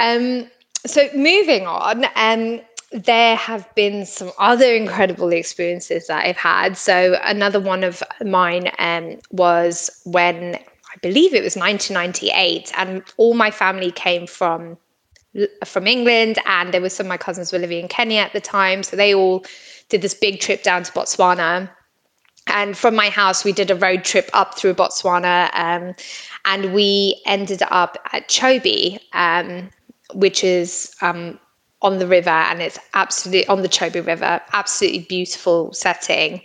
Um 0.00 0.48
so 0.86 1.06
moving 1.14 1.66
on 1.66 2.06
um 2.16 2.62
there 2.94 3.34
have 3.34 3.72
been 3.74 4.06
some 4.06 4.30
other 4.38 4.72
incredible 4.72 5.32
experiences 5.32 6.06
that 6.06 6.24
I've 6.24 6.36
had. 6.36 6.76
So 6.76 7.18
another 7.24 7.58
one 7.58 7.82
of 7.82 8.04
mine 8.24 8.70
um, 8.78 9.18
was 9.32 9.90
when 10.04 10.54
I 10.54 10.96
believe 11.02 11.34
it 11.34 11.42
was 11.42 11.56
1998, 11.56 12.72
and 12.78 13.02
all 13.16 13.34
my 13.34 13.50
family 13.50 13.90
came 13.90 14.26
from 14.28 14.78
from 15.64 15.88
England, 15.88 16.38
and 16.46 16.72
there 16.72 16.80
was 16.80 16.94
some 16.94 17.06
of 17.06 17.08
my 17.08 17.16
cousins 17.16 17.52
were 17.52 17.58
living 17.58 17.80
in 17.80 17.88
Kenya 17.88 18.20
at 18.20 18.32
the 18.32 18.40
time, 18.40 18.84
so 18.84 18.94
they 18.94 19.12
all 19.12 19.44
did 19.88 20.00
this 20.00 20.14
big 20.14 20.38
trip 20.38 20.62
down 20.62 20.84
to 20.84 20.92
Botswana. 20.92 21.68
And 22.46 22.76
from 22.76 22.94
my 22.94 23.08
house, 23.08 23.42
we 23.42 23.50
did 23.50 23.68
a 23.68 23.74
road 23.74 24.04
trip 24.04 24.30
up 24.32 24.56
through 24.56 24.74
Botswana, 24.74 25.50
um, 25.54 25.96
and 26.44 26.72
we 26.72 27.20
ended 27.26 27.64
up 27.72 27.98
at 28.12 28.28
Chobe, 28.28 29.00
um, 29.12 29.70
which 30.12 30.44
is 30.44 30.94
um, 31.00 31.40
on 31.84 31.98
the 31.98 32.06
river 32.06 32.30
and 32.30 32.62
it's 32.62 32.78
absolutely 32.94 33.46
on 33.46 33.62
the 33.62 33.68
Chobe 33.68 34.04
River, 34.06 34.40
absolutely 34.52 35.00
beautiful 35.00 35.72
setting. 35.72 36.40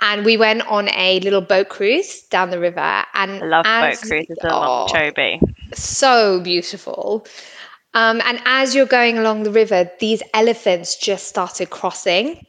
And 0.00 0.24
we 0.24 0.36
went 0.36 0.62
on 0.66 0.88
a 0.88 1.20
little 1.20 1.42
boat 1.42 1.68
cruise 1.68 2.22
down 2.22 2.50
the 2.50 2.58
river 2.58 3.04
and 3.14 3.42
I 3.42 3.46
love 3.46 3.66
as, 3.68 4.00
boat 4.00 4.08
cruises 4.08 4.38
oh, 4.42 4.48
along 4.48 4.88
Chobe. 4.88 5.40
So 5.74 6.40
beautiful. 6.40 7.26
Um, 7.94 8.22
and 8.24 8.40
as 8.46 8.74
you're 8.74 8.86
going 8.86 9.18
along 9.18 9.42
the 9.42 9.50
river, 9.50 9.90
these 10.00 10.22
elephants 10.32 10.96
just 10.96 11.28
started 11.28 11.68
crossing. 11.68 12.44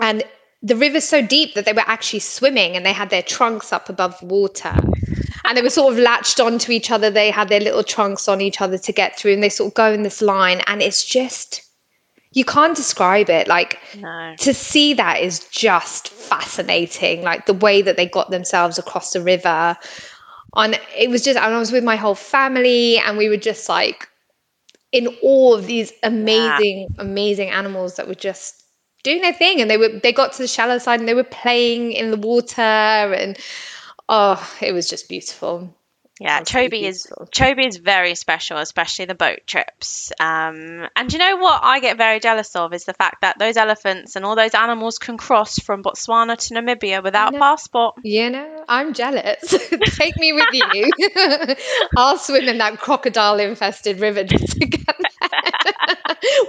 And 0.00 0.22
the 0.62 0.76
river's 0.76 1.04
so 1.04 1.26
deep 1.26 1.54
that 1.54 1.64
they 1.64 1.72
were 1.72 1.84
actually 1.86 2.20
swimming 2.20 2.76
and 2.76 2.84
they 2.84 2.92
had 2.92 3.08
their 3.08 3.22
trunks 3.22 3.72
up 3.72 3.88
above 3.88 4.18
the 4.20 4.26
water 4.26 4.74
and 5.50 5.56
they 5.56 5.62
were 5.62 5.68
sort 5.68 5.92
of 5.92 5.98
latched 5.98 6.38
onto 6.38 6.70
each 6.70 6.92
other. 6.92 7.10
They 7.10 7.28
had 7.28 7.48
their 7.48 7.58
little 7.58 7.82
trunks 7.82 8.28
on 8.28 8.40
each 8.40 8.60
other 8.60 8.78
to 8.78 8.92
get 8.92 9.18
through, 9.18 9.32
and 9.32 9.42
they 9.42 9.48
sort 9.48 9.72
of 9.72 9.74
go 9.74 9.92
in 9.92 10.04
this 10.04 10.22
line, 10.22 10.62
and 10.68 10.80
it's 10.80 11.04
just 11.04 11.62
you 12.30 12.44
can't 12.44 12.76
describe 12.76 13.28
it. 13.28 13.48
Like 13.48 13.76
no. 13.98 14.36
to 14.38 14.54
see 14.54 14.94
that 14.94 15.18
is 15.20 15.40
just 15.48 16.08
fascinating. 16.08 17.22
Like 17.22 17.46
the 17.46 17.54
way 17.54 17.82
that 17.82 17.96
they 17.96 18.06
got 18.06 18.30
themselves 18.30 18.78
across 18.78 19.12
the 19.12 19.20
river. 19.20 19.76
On 20.52 20.76
it 20.96 21.10
was 21.10 21.24
just, 21.24 21.36
and 21.36 21.52
I 21.52 21.58
was 21.58 21.72
with 21.72 21.82
my 21.82 21.96
whole 21.96 22.14
family, 22.14 22.98
and 22.98 23.18
we 23.18 23.28
were 23.28 23.36
just 23.36 23.68
like 23.68 24.08
in 24.92 25.08
awe 25.20 25.56
of 25.56 25.66
these 25.66 25.92
amazing, 26.04 26.82
yeah. 26.82 27.02
amazing 27.02 27.50
animals 27.50 27.96
that 27.96 28.06
were 28.06 28.14
just 28.14 28.62
doing 29.02 29.20
their 29.20 29.32
thing 29.32 29.60
and 29.60 29.70
they 29.70 29.78
were 29.78 29.88
they 29.88 30.12
got 30.12 30.32
to 30.32 30.42
the 30.42 30.48
shallow 30.48 30.76
side 30.78 31.00
and 31.00 31.08
they 31.08 31.14
were 31.14 31.24
playing 31.24 31.90
in 31.92 32.10
the 32.10 32.18
water 32.18 32.60
and 32.60 33.38
oh, 34.10 34.56
it 34.60 34.72
was 34.72 34.88
just 34.88 35.08
beautiful. 35.08 35.74
Yeah, 36.20 36.42
Chobe 36.42 36.82
is 36.82 37.06
Chobe 37.30 37.66
is 37.66 37.78
very 37.78 38.14
special, 38.14 38.58
especially 38.58 39.06
the 39.06 39.14
boat 39.14 39.38
trips. 39.46 40.12
Um, 40.20 40.86
and 40.94 41.10
you 41.10 41.18
know 41.18 41.36
what 41.38 41.60
I 41.64 41.80
get 41.80 41.96
very 41.96 42.20
jealous 42.20 42.54
of 42.54 42.74
is 42.74 42.84
the 42.84 42.92
fact 42.92 43.22
that 43.22 43.38
those 43.38 43.56
elephants 43.56 44.16
and 44.16 44.26
all 44.26 44.36
those 44.36 44.54
animals 44.54 44.98
can 44.98 45.16
cross 45.16 45.58
from 45.58 45.82
Botswana 45.82 46.36
to 46.36 46.54
Namibia 46.54 47.02
without 47.02 47.34
passport. 47.34 47.94
You 48.04 48.28
know, 48.28 48.64
I'm 48.68 48.92
jealous. 48.92 49.48
Take 49.96 50.18
me 50.18 50.34
with 50.34 50.52
you. 50.52 50.90
I'll 51.96 52.18
swim 52.18 52.48
in 52.48 52.58
that 52.58 52.78
crocodile-infested 52.78 53.98
river 53.98 54.22
just 54.22 54.52
to 54.60 54.66
get 54.66 54.90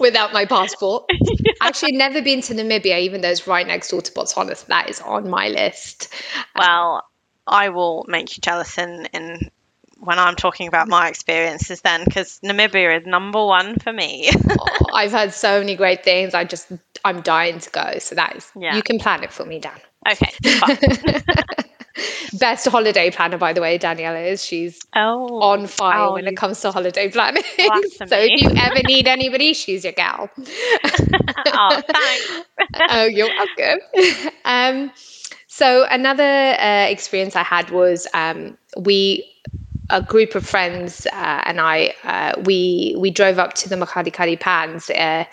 without 0.02 0.34
my 0.34 0.46
passport. 0.46 1.06
Yeah. 1.10 1.54
Actually, 1.62 1.94
never 1.94 2.22
been 2.22 2.42
to 2.42 2.54
Namibia, 2.54 3.00
even 3.00 3.22
though 3.22 3.30
it's 3.30 3.48
right 3.48 3.66
next 3.66 3.90
door 3.90 4.02
to 4.02 4.12
Botswana. 4.12 4.58
So 4.58 4.66
that 4.68 4.90
is 4.90 5.00
on 5.00 5.30
my 5.30 5.48
list. 5.48 6.14
Well, 6.58 7.04
I 7.52 7.70
will 7.70 8.06
make 8.08 8.36
you 8.38 8.42
jealous 8.42 8.78
in, 8.78 9.08
in 9.14 9.52
when 10.00 10.18
I'm 10.18 10.36
talking 10.36 10.68
about 10.68 10.88
my 10.88 11.08
experiences 11.10 11.82
then 11.82 12.04
because 12.06 12.40
Namibia 12.44 13.00
is 13.00 13.06
number 13.06 13.46
one 13.46 13.78
for 13.78 13.94
me. 13.94 14.32
oh, 14.50 14.68
I've 14.94 15.12
heard 15.12 15.34
so 15.34 15.60
many 15.60 15.76
great 15.76 16.04
things. 16.04 16.34
I 16.34 16.44
just 16.44 16.72
I'm 17.06 17.22
dying 17.22 17.60
to 17.60 17.70
go. 17.70 18.00
So 18.00 18.16
that 18.16 18.36
is 18.36 18.52
yeah. 18.56 18.76
you 18.76 18.82
can 18.82 18.98
plan 18.98 19.24
it 19.24 19.32
for 19.32 19.46
me, 19.46 19.60
Dan. 19.60 19.80
Okay. 20.10 20.32
Best 22.40 22.68
holiday 22.68 23.12
planner, 23.12 23.38
by 23.38 23.52
the 23.54 23.62
way, 23.62 23.78
Daniela 23.78 24.32
is. 24.32 24.44
She's 24.44 24.80
oh, 24.96 25.42
on 25.42 25.68
fire 25.68 26.06
oh, 26.06 26.14
when 26.14 26.26
it 26.26 26.38
comes 26.38 26.62
to 26.62 26.72
holiday 26.72 27.12
planning. 27.12 27.44
so 27.58 28.16
if 28.18 28.42
you 28.42 28.50
ever 28.56 28.82
need 28.88 29.08
anybody, 29.08 29.54
she's 29.54 29.84
your 29.84 29.94
gal. 29.94 30.30
oh, 30.38 31.82
thanks. 31.86 32.46
oh, 32.90 33.06
you're 33.06 33.28
welcome. 33.28 33.80
Um, 34.46 34.92
so 35.62 35.86
another 35.92 36.24
uh, 36.24 36.88
experience 36.90 37.36
I 37.36 37.44
had 37.44 37.70
was 37.70 38.08
um, 38.16 38.58
we 38.78 39.24
a 39.92 40.02
group 40.02 40.34
of 40.34 40.44
friends 40.44 41.06
uh, 41.14 41.44
and 41.46 41.62
I 41.62 41.94
uh, 42.04 42.42
we 42.46 42.96
we 42.98 43.12
drove 43.12 43.38
up 43.38 43.54
to 43.56 43.70
the 43.70 43.76
Makgadikgadi 43.76 44.40
Pans 44.40 44.90
uh, 44.90 45.24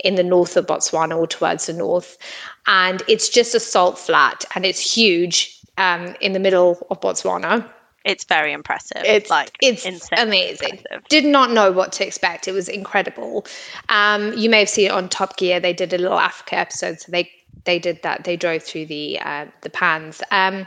in 0.00 0.16
the 0.16 0.24
north 0.24 0.56
of 0.56 0.66
Botswana 0.66 1.16
or 1.16 1.28
towards 1.28 1.66
the 1.66 1.72
north, 1.72 2.18
and 2.66 3.00
it's 3.06 3.28
just 3.28 3.54
a 3.54 3.60
salt 3.60 3.96
flat 3.96 4.44
and 4.56 4.66
it's 4.66 4.80
huge 4.80 5.56
um, 5.78 6.16
in 6.20 6.32
the 6.32 6.40
middle 6.40 6.84
of 6.90 7.00
Botswana. 7.00 7.64
It's 8.04 8.24
very 8.24 8.52
impressive. 8.52 9.02
It's 9.04 9.30
like 9.30 9.56
it's 9.62 9.86
amazing. 10.16 10.78
impressive. 10.78 11.04
Did 11.08 11.26
not 11.26 11.52
know 11.52 11.70
what 11.70 11.92
to 11.92 12.04
expect. 12.04 12.48
It 12.48 12.52
was 12.52 12.68
incredible. 12.68 13.46
Um, 13.88 14.32
you 14.32 14.50
may 14.50 14.58
have 14.58 14.68
seen 14.68 14.86
it 14.86 14.92
on 14.92 15.08
Top 15.08 15.36
Gear. 15.36 15.60
They 15.60 15.72
did 15.72 15.92
a 15.92 15.98
little 15.98 16.18
Africa 16.18 16.56
episode, 16.56 17.00
so 17.00 17.12
they 17.12 17.30
they 17.64 17.78
did 17.78 18.02
that. 18.02 18.24
They 18.24 18.36
drove 18.36 18.62
through 18.62 18.86
the 18.86 19.18
uh, 19.20 19.46
the 19.62 19.70
pans. 19.70 20.22
Um, 20.30 20.66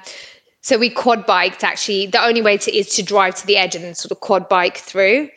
so 0.62 0.78
we 0.78 0.90
quad 0.90 1.26
biked. 1.26 1.64
Actually, 1.64 2.08
the 2.08 2.24
only 2.24 2.42
way 2.42 2.58
to 2.58 2.76
is 2.76 2.94
to 2.96 3.04
drive 3.04 3.36
to 3.36 3.48
the 3.48 3.58
edge 3.58 3.76
and 3.76 3.84
then 3.84 3.96
sort 3.96 4.12
of 4.12 4.20
quad 4.20 4.50
bike 4.50 4.78
through. 4.78 5.30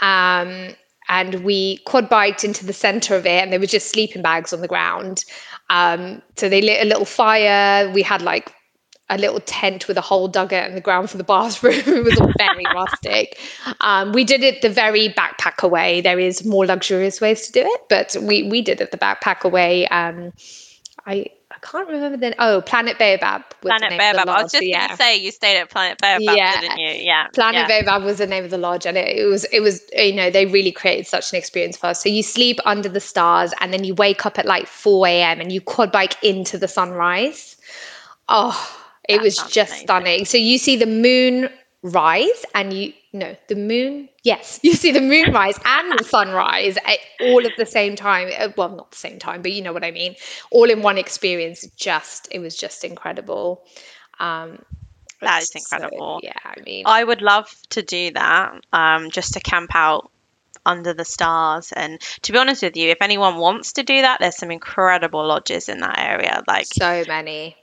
Um, 0.00 0.70
and 1.08 1.44
we 1.44 1.78
quad 1.78 2.08
biked 2.08 2.44
into 2.44 2.64
the 2.64 2.72
center 2.72 3.14
of 3.14 3.26
it, 3.26 3.42
and 3.42 3.52
there 3.52 3.60
were 3.60 3.66
just 3.66 3.90
sleeping 3.90 4.22
bags 4.22 4.52
on 4.52 4.60
the 4.60 4.68
ground. 4.68 5.24
Um, 5.70 6.22
so 6.36 6.48
they 6.48 6.62
lit 6.62 6.82
a 6.82 6.88
little 6.88 7.04
fire. 7.04 7.90
We 7.92 8.02
had 8.02 8.22
like 8.22 8.52
a 9.10 9.18
little 9.18 9.40
tent 9.40 9.86
with 9.86 9.98
a 9.98 10.00
hole 10.00 10.28
dug 10.28 10.52
out 10.52 10.68
in 10.68 10.74
the 10.74 10.80
ground 10.80 11.10
for 11.10 11.18
the 11.18 11.24
bathroom. 11.34 11.82
it 11.86 12.04
was 12.04 12.18
all 12.18 12.32
very 12.38 12.64
rustic. 12.74 13.38
Um, 13.80 14.12
we 14.12 14.24
did 14.24 14.42
it 14.42 14.62
the 14.62 14.70
very 14.70 15.10
backpacker 15.10 15.70
way. 15.70 16.00
There 16.00 16.18
is 16.18 16.44
more 16.44 16.66
luxurious 16.66 17.20
ways 17.20 17.46
to 17.46 17.52
do 17.52 17.60
it, 17.64 17.80
but 17.88 18.16
we 18.22 18.44
we 18.44 18.62
did 18.62 18.80
it 18.80 18.90
the 18.90 18.98
backpacker 18.98 19.50
way. 19.50 19.86
Um, 19.88 20.32
I 21.06 21.26
I 21.50 21.58
can't 21.60 21.88
remember 21.88 22.16
then. 22.18 22.34
Oh, 22.38 22.62
Planet 22.62 22.98
Baobab. 22.98 23.42
Was 23.62 23.74
the 23.80 23.88
Planet 23.88 23.90
the 23.90 23.96
Baobab. 23.98 24.28
I 24.28 24.42
was 24.42 24.52
just 24.52 24.64
yeah. 24.66 24.86
going 24.88 24.90
to 24.90 24.96
say 24.96 25.16
you 25.18 25.30
stayed 25.30 25.58
at 25.58 25.70
Planet 25.70 25.98
Baobab, 25.98 26.36
Yeah. 26.36 26.60
didn't 26.60 26.78
you? 26.78 26.88
Yeah. 27.04 27.28
Planet 27.32 27.66
yeah. 27.68 27.82
Baobab 27.82 28.04
was 28.04 28.18
the 28.18 28.26
name 28.26 28.44
of 28.44 28.50
the 28.50 28.58
lodge, 28.58 28.86
and 28.86 28.96
it, 28.96 29.16
it 29.16 29.26
was 29.26 29.44
it 29.44 29.60
was 29.60 29.82
you 29.92 30.12
know 30.14 30.30
they 30.30 30.46
really 30.46 30.72
created 30.72 31.06
such 31.06 31.32
an 31.32 31.38
experience 31.38 31.76
for 31.76 31.88
us. 31.88 32.02
So 32.02 32.08
you 32.08 32.22
sleep 32.22 32.58
under 32.64 32.88
the 32.88 33.00
stars, 33.00 33.52
and 33.60 33.72
then 33.72 33.84
you 33.84 33.94
wake 33.94 34.26
up 34.26 34.38
at 34.38 34.46
like 34.46 34.66
four 34.66 35.06
a.m. 35.06 35.40
and 35.40 35.52
you 35.52 35.60
quad 35.60 35.92
bike 35.92 36.16
into 36.22 36.58
the 36.58 36.68
sunrise. 36.68 37.56
Oh, 38.28 38.56
it 39.08 39.18
That 39.18 39.22
was 39.22 39.36
just 39.36 39.72
amazing. 39.72 39.86
stunning. 39.86 40.24
So 40.24 40.38
you 40.38 40.58
see 40.58 40.76
the 40.76 40.86
moon 40.86 41.50
rise, 41.84 42.44
and 42.54 42.72
you 42.72 42.92
no 43.12 43.36
the 43.48 43.54
moon. 43.54 44.08
Yes, 44.24 44.58
you 44.64 44.72
see 44.72 44.90
the 44.90 45.00
moon 45.00 45.32
rise 45.32 45.58
and 45.64 45.98
the 45.98 46.04
sunrise 46.04 46.76
at 46.78 46.98
all 47.20 47.46
at 47.46 47.52
the 47.56 47.66
same 47.66 47.94
time. 47.94 48.30
Uh, 48.36 48.48
Well, 48.56 48.70
not 48.70 48.90
the 48.90 48.96
same 48.96 49.18
time, 49.20 49.42
but 49.42 49.52
you 49.52 49.62
know 49.62 49.72
what 49.72 49.84
I 49.84 49.92
mean. 49.92 50.16
All 50.50 50.68
in 50.68 50.82
one 50.82 50.98
experience. 50.98 51.64
Just 51.76 52.28
it 52.32 52.40
was 52.40 52.56
just 52.56 52.82
incredible. 52.82 53.64
Um, 54.18 54.64
That 55.20 55.42
is 55.42 55.50
so, 55.50 55.58
incredible. 55.58 56.20
yeah, 56.22 56.32
I 56.44 56.60
mean, 56.64 56.84
I 56.86 57.04
would 57.04 57.22
love 57.22 57.54
to 57.70 57.82
do 57.82 58.10
that, 58.12 58.60
um, 58.72 59.10
just 59.10 59.34
to 59.34 59.40
camp 59.40 59.70
out 59.74 60.10
under 60.66 60.94
the 60.94 61.04
stars. 61.04 61.72
And 61.72 62.00
to 62.22 62.32
be 62.32 62.38
honest 62.38 62.62
with 62.62 62.76
you, 62.76 62.88
if 62.90 62.98
anyone 63.02 63.36
wants 63.36 63.74
to 63.74 63.82
do 63.82 64.00
that, 64.00 64.20
there's 64.20 64.36
some 64.36 64.50
incredible 64.50 65.26
lodges 65.26 65.68
in 65.68 65.80
that 65.80 65.98
area. 65.98 66.42
Like 66.48 66.66
so 66.66 67.04
many. 67.06 67.56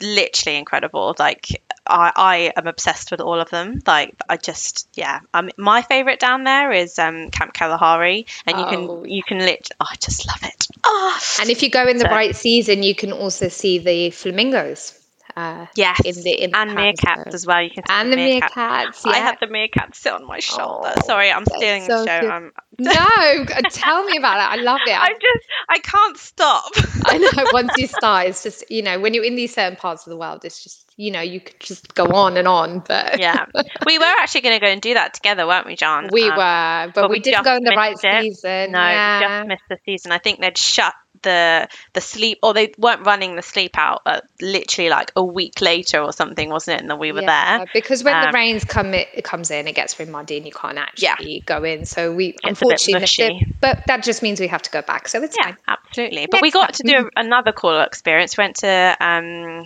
Literally 0.00 0.58
incredible. 0.58 1.14
Like 1.18 1.62
I, 1.86 2.12
I 2.16 2.52
am 2.56 2.66
obsessed 2.66 3.10
with 3.10 3.20
all 3.20 3.38
of 3.40 3.50
them. 3.50 3.82
Like 3.86 4.14
I 4.28 4.36
just, 4.36 4.88
yeah. 4.94 5.20
Um, 5.34 5.50
my 5.56 5.82
favorite 5.82 6.18
down 6.20 6.44
there 6.44 6.72
is 6.72 6.98
um, 6.98 7.30
Camp 7.30 7.52
Kalahari, 7.54 8.26
and 8.46 8.58
you 8.58 8.64
Oh. 8.64 8.70
can 9.02 9.10
you 9.10 9.22
can 9.22 9.38
lit. 9.38 9.68
Oh, 9.80 9.86
I 9.90 9.96
just 9.96 10.26
love 10.26 10.42
it. 10.42 10.66
Oh, 10.84 11.18
And 11.40 11.50
if 11.50 11.62
you 11.62 11.70
go 11.70 11.86
in 11.86 11.98
the 11.98 12.04
So- 12.06 12.10
right 12.10 12.34
season, 12.34 12.82
you 12.82 12.94
can 12.94 13.12
also 13.12 13.48
see 13.48 13.78
the 13.78 14.10
flamingos. 14.10 14.98
Uh, 15.36 15.66
yes, 15.74 16.00
in 16.04 16.14
the 16.22 16.30
in 16.44 16.50
the 16.52 16.58
and 16.58 16.70
meerkats 16.70 17.34
as 17.34 17.44
well. 17.46 17.60
You 17.60 17.70
can 17.70 17.84
see 17.86 17.92
and 17.92 18.12
the 18.12 18.16
meerkats. 18.16 19.04
Yeah. 19.04 19.12
I 19.12 19.16
had 19.18 19.38
the 19.40 19.48
meerkat 19.48 19.94
sit 19.96 20.12
on 20.12 20.26
my 20.26 20.38
shoulder. 20.38 20.92
Oh, 20.96 21.00
Sorry, 21.04 21.30
I'm 21.32 21.44
stealing 21.44 21.82
so 21.84 22.04
the 22.04 22.20
show. 22.20 22.28
I'm, 22.28 22.52
no, 22.78 23.44
tell 23.70 24.04
me 24.04 24.16
about 24.16 24.38
it. 24.38 24.60
I 24.60 24.62
love 24.62 24.80
it. 24.86 24.92
I 24.92 25.04
I, 25.06 25.12
just 25.12 25.46
I 25.68 25.78
can't 25.78 26.16
stop. 26.18 26.72
I 27.06 27.18
know 27.18 27.30
once 27.52 27.72
you 27.76 27.86
start, 27.88 28.28
it's 28.28 28.42
just 28.42 28.70
you 28.70 28.82
know 28.82 29.00
when 29.00 29.12
you're 29.14 29.24
in 29.24 29.34
these 29.34 29.54
certain 29.54 29.76
parts 29.76 30.06
of 30.06 30.10
the 30.10 30.16
world, 30.16 30.44
it's 30.44 30.62
just 30.62 30.92
you 30.96 31.10
know 31.10 31.20
you 31.20 31.40
could 31.40 31.58
just 31.58 31.94
go 31.94 32.04
on 32.06 32.36
and 32.36 32.46
on. 32.46 32.80
But 32.86 33.18
yeah, 33.18 33.46
we 33.86 33.98
were 33.98 34.04
actually 34.04 34.42
going 34.42 34.60
to 34.60 34.64
go 34.64 34.70
and 34.70 34.80
do 34.80 34.94
that 34.94 35.14
together, 35.14 35.46
weren't 35.46 35.66
we, 35.66 35.76
Jaan? 35.76 36.10
we 36.12 36.28
Um, 36.28 36.36
were, 36.36 36.92
but, 36.94 37.02
but 37.02 37.10
we, 37.10 37.16
we 37.16 37.20
didn't 37.20 37.44
go 37.44 37.56
in 37.56 37.64
the 37.64 37.74
right 37.76 37.96
it. 38.00 38.22
season. 38.22 38.72
No, 38.72 38.78
yeah. 38.78 39.20
just 39.20 39.48
missed 39.48 39.62
the 39.68 39.78
season. 39.84 40.12
I 40.12 40.18
think 40.18 40.40
they'd 40.40 40.56
shut 40.56 40.94
the 41.24 41.68
the 41.92 42.00
sleep, 42.00 42.38
or 42.42 42.54
they 42.54 42.72
weren't 42.78 43.04
running 43.04 43.36
the 43.36 43.42
sleep 43.42 43.76
out. 43.76 44.02
Uh, 44.06 44.20
literally 44.40 44.90
like 44.90 45.10
a 45.16 45.22
week 45.24 45.60
later 45.60 46.00
or 46.00 46.12
something, 46.12 46.48
wasn't 46.50 46.76
it? 46.76 46.80
And 46.82 46.90
then 46.90 46.98
we 46.98 47.12
were 47.12 47.22
Yeah, 47.22 47.58
there. 47.58 47.66
because 47.74 48.04
when 48.04 48.20
the 48.20 48.28
Um, 48.28 48.34
rains 48.34 48.64
come 48.64 48.94
it, 48.94 49.08
it 49.14 49.24
comes 49.24 49.50
in, 49.50 49.66
it 49.66 49.74
gets 49.74 49.94
very 49.94 50.08
muddy 50.10 50.36
and 50.36 50.46
you 50.46 50.52
can't 50.52 50.78
actually 50.78 51.36
yeah. 51.38 51.42
go 51.46 51.64
in. 51.64 51.84
So 51.86 52.12
we 52.12 52.32
bit 52.32 52.40
unfortunately 52.44 53.26
it, 53.26 53.46
but 53.60 53.86
that 53.86 54.02
just 54.04 54.22
means 54.22 54.40
we 54.40 54.48
have 54.48 54.62
to 54.62 54.70
go 54.70 54.82
back. 54.82 55.08
So 55.08 55.22
it's 55.22 55.36
Yeah, 55.36 55.44
fine. 55.44 55.56
absolutely. 55.66 56.26
But 56.30 56.42
we 56.42 56.48
Next 56.48 56.54
got 56.54 56.74
to 56.74 56.82
do 56.84 57.10
another 57.16 57.52
cool 57.52 57.80
experience. 57.80 58.36
Went 58.36 58.56
to 58.56 58.96
um, 59.00 59.64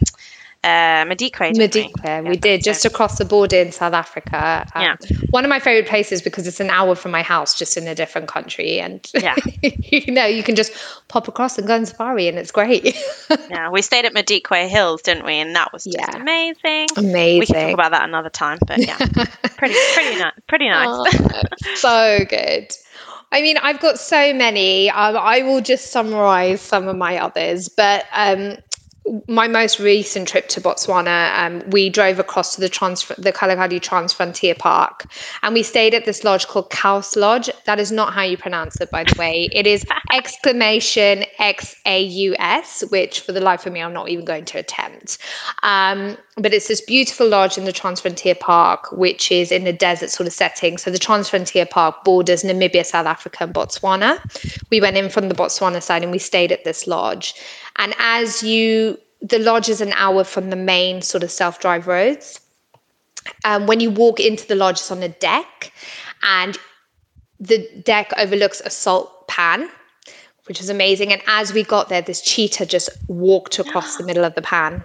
uh, 0.65 1.05
Madikwe. 1.05 1.53
didn't 1.55 1.75
we? 1.75 1.83
Madikwe, 2.03 2.23
we 2.25 2.35
Yeah, 2.35 2.41
did 2.41 2.63
just 2.65 2.83
so- 2.83 2.89
across 2.89 3.19
the 3.19 3.25
border 3.25 3.57
in 3.57 3.71
South 3.73 3.93
Africa. 3.95 4.67
Um, 4.75 4.83
Yeah. 4.83 4.97
One 5.31 5.45
of 5.45 5.49
my 5.49 5.61
favorite 5.61 5.89
places 5.89 6.21
because 6.23 6.47
it's 6.47 6.61
an 6.61 6.69
hour 6.71 6.95
from 6.95 7.11
my 7.13 7.23
house, 7.23 7.55
just 7.59 7.77
in 7.77 7.87
a 7.87 7.95
different 7.95 8.29
country, 8.29 8.81
and 8.81 9.01
Yeah. 9.15 9.35
you 9.63 10.13
know 10.13 10.27
you 10.27 10.43
can 10.43 10.57
just 10.57 10.73
pop 11.09 11.29
across 11.29 11.59
and 11.59 11.67
go 11.67 11.75
on 11.75 11.87
safari, 11.87 12.29
and 12.29 12.39
it's 12.39 12.51
great. 12.53 12.97
Yeah, 13.51 13.71
we 13.71 13.81
stayed 13.83 14.05
at 14.05 14.13
Madikwe 14.15 14.69
Hills, 14.69 15.01
didn't 15.03 15.25
we? 15.25 15.35
And 15.35 15.55
that 15.57 15.73
was 15.73 15.85
just 15.85 15.97
Yeah. 15.99 16.17
amazing. 16.17 16.89
Amazing. 16.97 17.39
We 17.41 17.47
can 17.47 17.55
talk 17.55 17.75
about 17.75 17.91
that 17.93 18.05
another 18.09 18.29
time, 18.31 18.59
but 18.67 18.79
yeah, 18.79 18.97
pretty, 19.57 19.75
pretty 19.95 20.19
nice, 20.19 20.33
pretty 20.49 20.69
nice. 20.69 20.87
Oh, 20.89 21.07
so 21.77 22.19
good. 22.29 22.75
I 23.33 23.43
mean, 23.43 23.57
I've 23.59 23.81
got 23.81 23.99
so 23.99 24.33
many. 24.35 24.91
Um, 24.91 25.17
I 25.17 25.43
will 25.43 25.61
just 25.61 25.91
summarize 25.93 26.61
some 26.61 26.89
of 26.89 26.97
my 26.97 27.19
others, 27.19 27.69
but 27.69 28.05
um, 28.13 28.57
my 29.29 29.49
most 29.49 29.79
recent 29.79 30.29
trip 30.29 30.49
to 30.49 30.61
Botswana, 30.61 31.37
um, 31.39 31.71
we 31.71 31.91
drove 31.91 32.19
across 32.19 32.55
to 32.55 32.61
the 32.61 32.69
trans 32.69 33.07
the 33.19 33.33
Kalahari 33.33 33.81
Trans 33.81 34.13
Frontier 34.13 34.55
Park, 34.55 35.07
and 35.43 35.55
we 35.55 35.63
stayed 35.63 35.95
at 35.95 36.05
this 36.05 36.25
lodge 36.25 36.47
called 36.47 36.71
Kaus 36.71 37.17
Lodge. 37.17 37.51
That 37.67 37.79
is 37.79 37.93
not 37.93 38.13
how 38.13 38.23
you 38.23 38.37
pronounce 38.37 38.81
it, 38.81 38.91
by 38.91 39.05
the 39.05 39.15
way. 39.19 39.49
It 39.53 39.67
is 39.67 39.85
exclamation 40.13 41.25
X 41.39 41.77
A 41.87 42.03
U 42.03 42.37
S, 42.39 42.85
which 42.91 43.21
for 43.21 43.33
the 43.33 43.41
life 43.41 43.67
of 43.67 43.73
me, 43.73 43.83
I'm 43.83 43.93
not 43.93 44.09
even 44.09 44.25
going 44.25 44.45
to 44.47 44.59
attempt. 44.59 45.19
Um, 45.63 46.17
but 46.39 46.55
it's 46.55 46.69
this 46.69 46.81
beautiful 46.81 47.29
lodge 47.29 47.59
in 47.59 47.65
the 47.65 47.73
Transfrontier 47.73 48.39
Park, 48.39 48.93
which 48.93 49.33
is 49.33 49.51
in 49.51 49.67
a 49.67 49.73
desert 49.73 50.11
sort 50.11 50.27
of 50.27 50.33
setting. 50.33 50.79
So 50.79 50.91
the 50.91 50.99
Transfrontier 50.99 51.69
Park 51.69 52.05
borders 52.05 52.43
Namibia, 52.43 52.85
South 52.85 53.07
Africa, 53.07 53.45
and 53.45 53.55
Botswana. 53.55 54.19
We 54.71 54.81
went 54.81 54.97
in 54.97 55.11
from 55.11 55.29
the 55.29 55.35
Botswana 55.35 55.83
side 55.83 56.03
and 56.03 56.13
we 56.13 56.19
stayed 56.19 56.53
at 56.53 56.65
this 56.65 56.87
lodge. 56.87 57.35
And 57.77 57.95
as 57.99 58.43
you, 58.43 58.99
the 59.21 59.39
lodge 59.39 59.69
is 59.69 59.81
an 59.81 59.93
hour 59.95 60.23
from 60.25 60.51
the 60.51 60.57
main 60.57 61.03
sort 61.03 61.25
of 61.25 61.31
self 61.31 61.61
drive 61.61 61.87
roads. 61.87 62.41
Um, 63.45 63.67
when 63.67 63.81
you 63.81 63.91
walk 63.91 64.21
into 64.21 64.47
the 64.47 64.55
lodge, 64.55 64.77
it's 64.77 64.91
on 64.91 65.03
a 65.03 65.09
deck, 65.09 65.73
and 66.23 66.57
the 67.39 67.69
deck 67.85 68.13
overlooks 68.17 68.63
a 68.65 68.71
salt 68.71 69.29
pan, 69.29 69.69
which 70.47 70.61
is 70.61 70.71
amazing. 70.71 71.13
And 71.13 71.21
as 71.27 71.53
we 71.53 71.63
got 71.63 71.89
there, 71.89 72.01
this 72.01 72.23
cheetah 72.23 72.67
just 72.67 72.89
walked 73.09 73.59
across 73.59 73.97
the 73.97 74.05
middle 74.05 74.25
of 74.25 74.35
the 74.35 74.41
pan. 74.43 74.83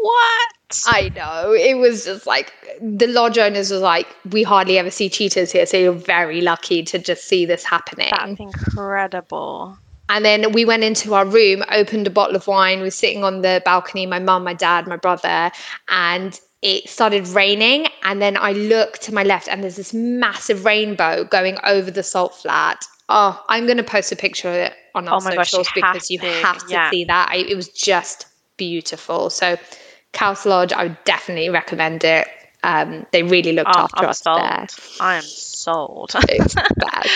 What? 0.00 0.82
I 0.86 1.10
know. 1.14 1.52
It 1.52 1.74
was 1.74 2.04
just 2.04 2.26
like 2.26 2.52
the 2.80 3.06
lodge 3.06 3.38
owners 3.38 3.70
was 3.70 3.80
like, 3.80 4.08
we 4.30 4.42
hardly 4.42 4.78
ever 4.78 4.90
see 4.90 5.08
cheetahs 5.08 5.52
here, 5.52 5.66
so 5.66 5.76
you're 5.76 5.92
very 5.92 6.40
lucky 6.40 6.82
to 6.84 6.98
just 6.98 7.24
see 7.24 7.46
this 7.46 7.64
happening. 7.64 8.10
That's 8.10 8.40
incredible. 8.40 9.78
And 10.08 10.24
then 10.24 10.52
we 10.52 10.64
went 10.64 10.84
into 10.84 11.14
our 11.14 11.26
room, 11.26 11.64
opened 11.70 12.06
a 12.06 12.10
bottle 12.10 12.36
of 12.36 12.46
wine, 12.46 12.80
were 12.80 12.90
sitting 12.90 13.24
on 13.24 13.42
the 13.42 13.60
balcony, 13.64 14.06
my 14.06 14.20
mum, 14.20 14.44
my 14.44 14.54
dad, 14.54 14.86
my 14.86 14.96
brother, 14.96 15.50
and 15.88 16.38
it 16.62 16.88
started 16.88 17.26
raining. 17.28 17.88
And 18.04 18.22
then 18.22 18.36
I 18.36 18.52
look 18.52 18.98
to 18.98 19.14
my 19.14 19.24
left 19.24 19.48
and 19.48 19.62
there's 19.62 19.76
this 19.76 19.92
massive 19.92 20.64
rainbow 20.64 21.24
going 21.24 21.58
over 21.64 21.90
the 21.90 22.02
salt 22.04 22.34
flat. 22.36 22.84
Oh, 23.08 23.42
I'm 23.48 23.66
going 23.66 23.76
to 23.78 23.84
post 23.84 24.12
a 24.12 24.16
picture 24.16 24.48
of 24.48 24.54
it 24.54 24.74
on 24.94 25.08
our 25.08 25.20
Oh 25.20 25.24
my 25.24 25.34
gosh, 25.34 25.52
you 25.52 25.58
socials 25.58 25.66
have 25.68 25.92
because 25.92 26.10
you 26.10 26.18
have 26.20 26.64
to 26.66 26.72
Yeah. 26.72 26.90
see 26.90 27.04
that. 27.04 27.28
I, 27.30 27.36
it 27.36 27.56
was 27.56 27.68
just 27.68 28.26
beautiful. 28.56 29.30
So, 29.30 29.56
Kaus 30.16 30.46
Lodge, 30.46 30.72
I 30.72 30.84
would 30.84 31.04
definitely 31.04 31.50
recommend 31.50 32.02
it. 32.04 32.26
Um, 32.62 33.06
they 33.12 33.22
really 33.22 33.52
looked 33.52 33.76
Oh, 33.76 33.80
after 33.80 34.04
I'm 34.04 34.10
us 34.10 34.22
sold. 34.22 34.40
there. 34.40 34.66
I 35.00 35.14
am 35.16 35.22
sold. 35.22 36.12
It's 36.28 36.54
bad. 36.54 37.06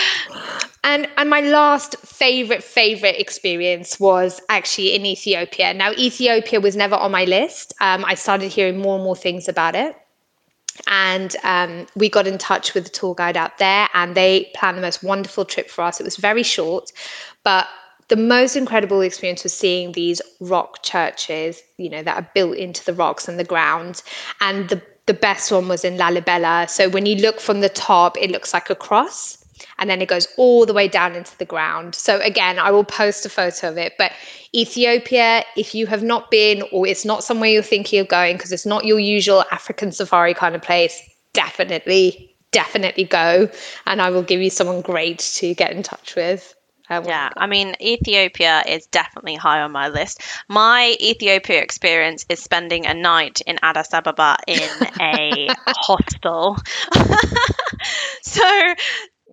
And 0.83 1.07
and 1.17 1.29
my 1.29 1.41
last 1.41 1.95
favorite 1.97 2.63
favorite 2.63 3.19
experience 3.19 3.99
was 3.99 4.39
actually 4.49 4.95
in 4.95 5.05
Ethiopia. 5.05 5.73
Now 5.73 5.91
Ethiopia 5.91 6.59
was 6.61 6.75
never 6.75 6.95
on 6.95 7.11
my 7.11 7.25
list. 7.25 7.73
Um, 7.81 8.05
I 8.05 8.15
started 8.15 8.51
hearing 8.51 8.77
more 8.79 8.95
and 8.95 9.03
more 9.03 9.15
things 9.15 9.47
about 9.47 9.75
it, 9.75 9.95
and 10.87 11.35
um, 11.43 11.87
we 11.95 12.09
got 12.09 12.27
in 12.27 12.37
touch 12.37 12.73
with 12.73 12.85
the 12.85 12.89
tour 12.89 13.13
guide 13.15 13.37
out 13.37 13.57
there, 13.57 13.89
and 13.93 14.15
they 14.15 14.49
planned 14.55 14.77
the 14.77 14.81
most 14.81 15.03
wonderful 15.03 15.45
trip 15.45 15.69
for 15.69 15.83
us. 15.83 15.99
It 15.99 16.03
was 16.03 16.17
very 16.17 16.43
short, 16.43 16.91
but 17.43 17.67
the 18.11 18.17
most 18.17 18.57
incredible 18.57 18.99
experience 18.99 19.43
was 19.43 19.53
seeing 19.53 19.93
these 19.93 20.21
rock 20.41 20.83
churches, 20.83 21.63
you 21.77 21.89
know, 21.89 22.03
that 22.03 22.17
are 22.17 22.29
built 22.35 22.57
into 22.57 22.83
the 22.83 22.93
rocks 22.93 23.29
and 23.29 23.39
the 23.39 23.45
ground. 23.45 24.03
And 24.41 24.67
the, 24.67 24.81
the 25.05 25.13
best 25.13 25.49
one 25.49 25.69
was 25.69 25.85
in 25.85 25.95
Lalibela. 25.95 26.69
So 26.69 26.89
when 26.89 27.05
you 27.05 27.15
look 27.15 27.39
from 27.39 27.61
the 27.61 27.69
top, 27.69 28.17
it 28.17 28.29
looks 28.29 28.53
like 28.53 28.69
a 28.69 28.75
cross. 28.75 29.37
And 29.79 29.89
then 29.89 30.01
it 30.01 30.09
goes 30.09 30.27
all 30.35 30.65
the 30.65 30.73
way 30.73 30.89
down 30.89 31.15
into 31.15 31.37
the 31.37 31.45
ground. 31.45 31.95
So 31.95 32.19
again, 32.19 32.59
I 32.59 32.69
will 32.69 32.83
post 32.83 33.25
a 33.25 33.29
photo 33.29 33.69
of 33.69 33.77
it. 33.77 33.93
But 33.97 34.11
Ethiopia, 34.53 35.45
if 35.55 35.73
you 35.73 35.87
have 35.87 36.03
not 36.03 36.29
been, 36.29 36.63
or 36.73 36.85
it's 36.85 37.05
not 37.05 37.23
somewhere 37.23 37.49
you're 37.49 37.63
thinking 37.63 38.01
of 38.01 38.09
going, 38.09 38.35
because 38.35 38.51
it's 38.51 38.65
not 38.65 38.83
your 38.83 38.99
usual 38.99 39.45
African 39.51 39.93
safari 39.93 40.33
kind 40.33 40.53
of 40.53 40.61
place, 40.61 41.01
definitely, 41.31 42.35
definitely 42.51 43.05
go. 43.05 43.49
And 43.85 44.01
I 44.01 44.09
will 44.09 44.23
give 44.23 44.41
you 44.41 44.49
someone 44.49 44.81
great 44.81 45.19
to 45.35 45.53
get 45.53 45.71
in 45.71 45.81
touch 45.81 46.17
with. 46.17 46.53
Yeah, 46.99 47.29
I 47.37 47.47
mean, 47.47 47.75
Ethiopia 47.81 48.63
is 48.67 48.87
definitely 48.87 49.35
high 49.35 49.61
on 49.61 49.71
my 49.71 49.87
list. 49.89 50.21
My 50.47 50.95
Ethiopia 50.99 51.61
experience 51.61 52.25
is 52.29 52.41
spending 52.41 52.85
a 52.85 52.93
night 52.93 53.41
in 53.41 53.59
Addis 53.61 53.93
Ababa 53.93 54.37
in 54.47 54.69
a 54.99 55.47
hostel. 55.67 56.57
so 58.21 58.73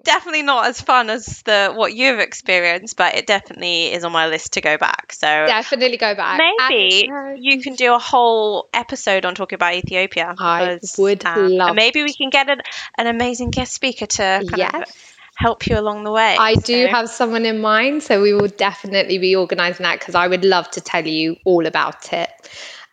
definitely 0.05 0.43
not 0.43 0.67
as 0.67 0.81
fun 0.81 1.11
as 1.11 1.43
the 1.43 1.73
what 1.75 1.95
you've 1.95 2.19
experienced, 2.21 2.97
but 2.97 3.15
it 3.15 3.27
definitely 3.27 3.93
is 3.93 4.05
on 4.05 4.13
my 4.13 4.29
list 4.29 4.55
to 4.55 4.61
go 4.61 4.79
back. 4.79 5.13
So 5.13 5.27
definitely 5.27 5.97
go 5.97 6.15
back. 6.15 6.39
maybe 6.39 7.09
And- 7.09 7.45
you 7.45 7.61
can 7.61 7.75
do 7.75 7.95
a 7.95 7.99
whole 7.99 8.69
episode 8.73 9.25
on 9.25 9.35
talking 9.35 9.57
about 9.57 9.75
Ethiopia. 9.75 10.35
I 10.39 10.75
because, 10.75 10.97
would 10.99 11.25
um, 11.25 11.53
love 11.53 11.77
maybe 11.77 12.03
we 12.03 12.15
can 12.15 12.31
get 12.31 12.49
an, 12.49 12.63
an 12.97 13.07
amazing 13.07 13.51
guest 13.51 13.73
speaker 13.73 14.07
to 14.07 14.23
kind 14.23 14.45
of 14.45 14.59
Yes. 14.59 15.15
Help 15.39 15.69
you 15.69 15.79
along 15.79 16.03
the 16.03 16.11
way. 16.11 16.37
I 16.39 16.57
do 16.57 16.87
have 16.87 17.09
someone 17.09 17.47
in 17.47 17.61
mind, 17.61 18.03
so 18.03 18.21
we 18.21 18.33
will 18.35 18.49
definitely 18.49 19.19
be 19.19 19.37
organising 19.37 19.85
that 19.85 20.01
because 20.01 20.17
I 20.17 20.27
would 20.27 20.45
love 20.45 20.69
to 20.73 20.81
tell 20.81 21.07
you 21.07 21.37
all 21.45 21.65
about 21.67 22.13
it. 22.13 22.29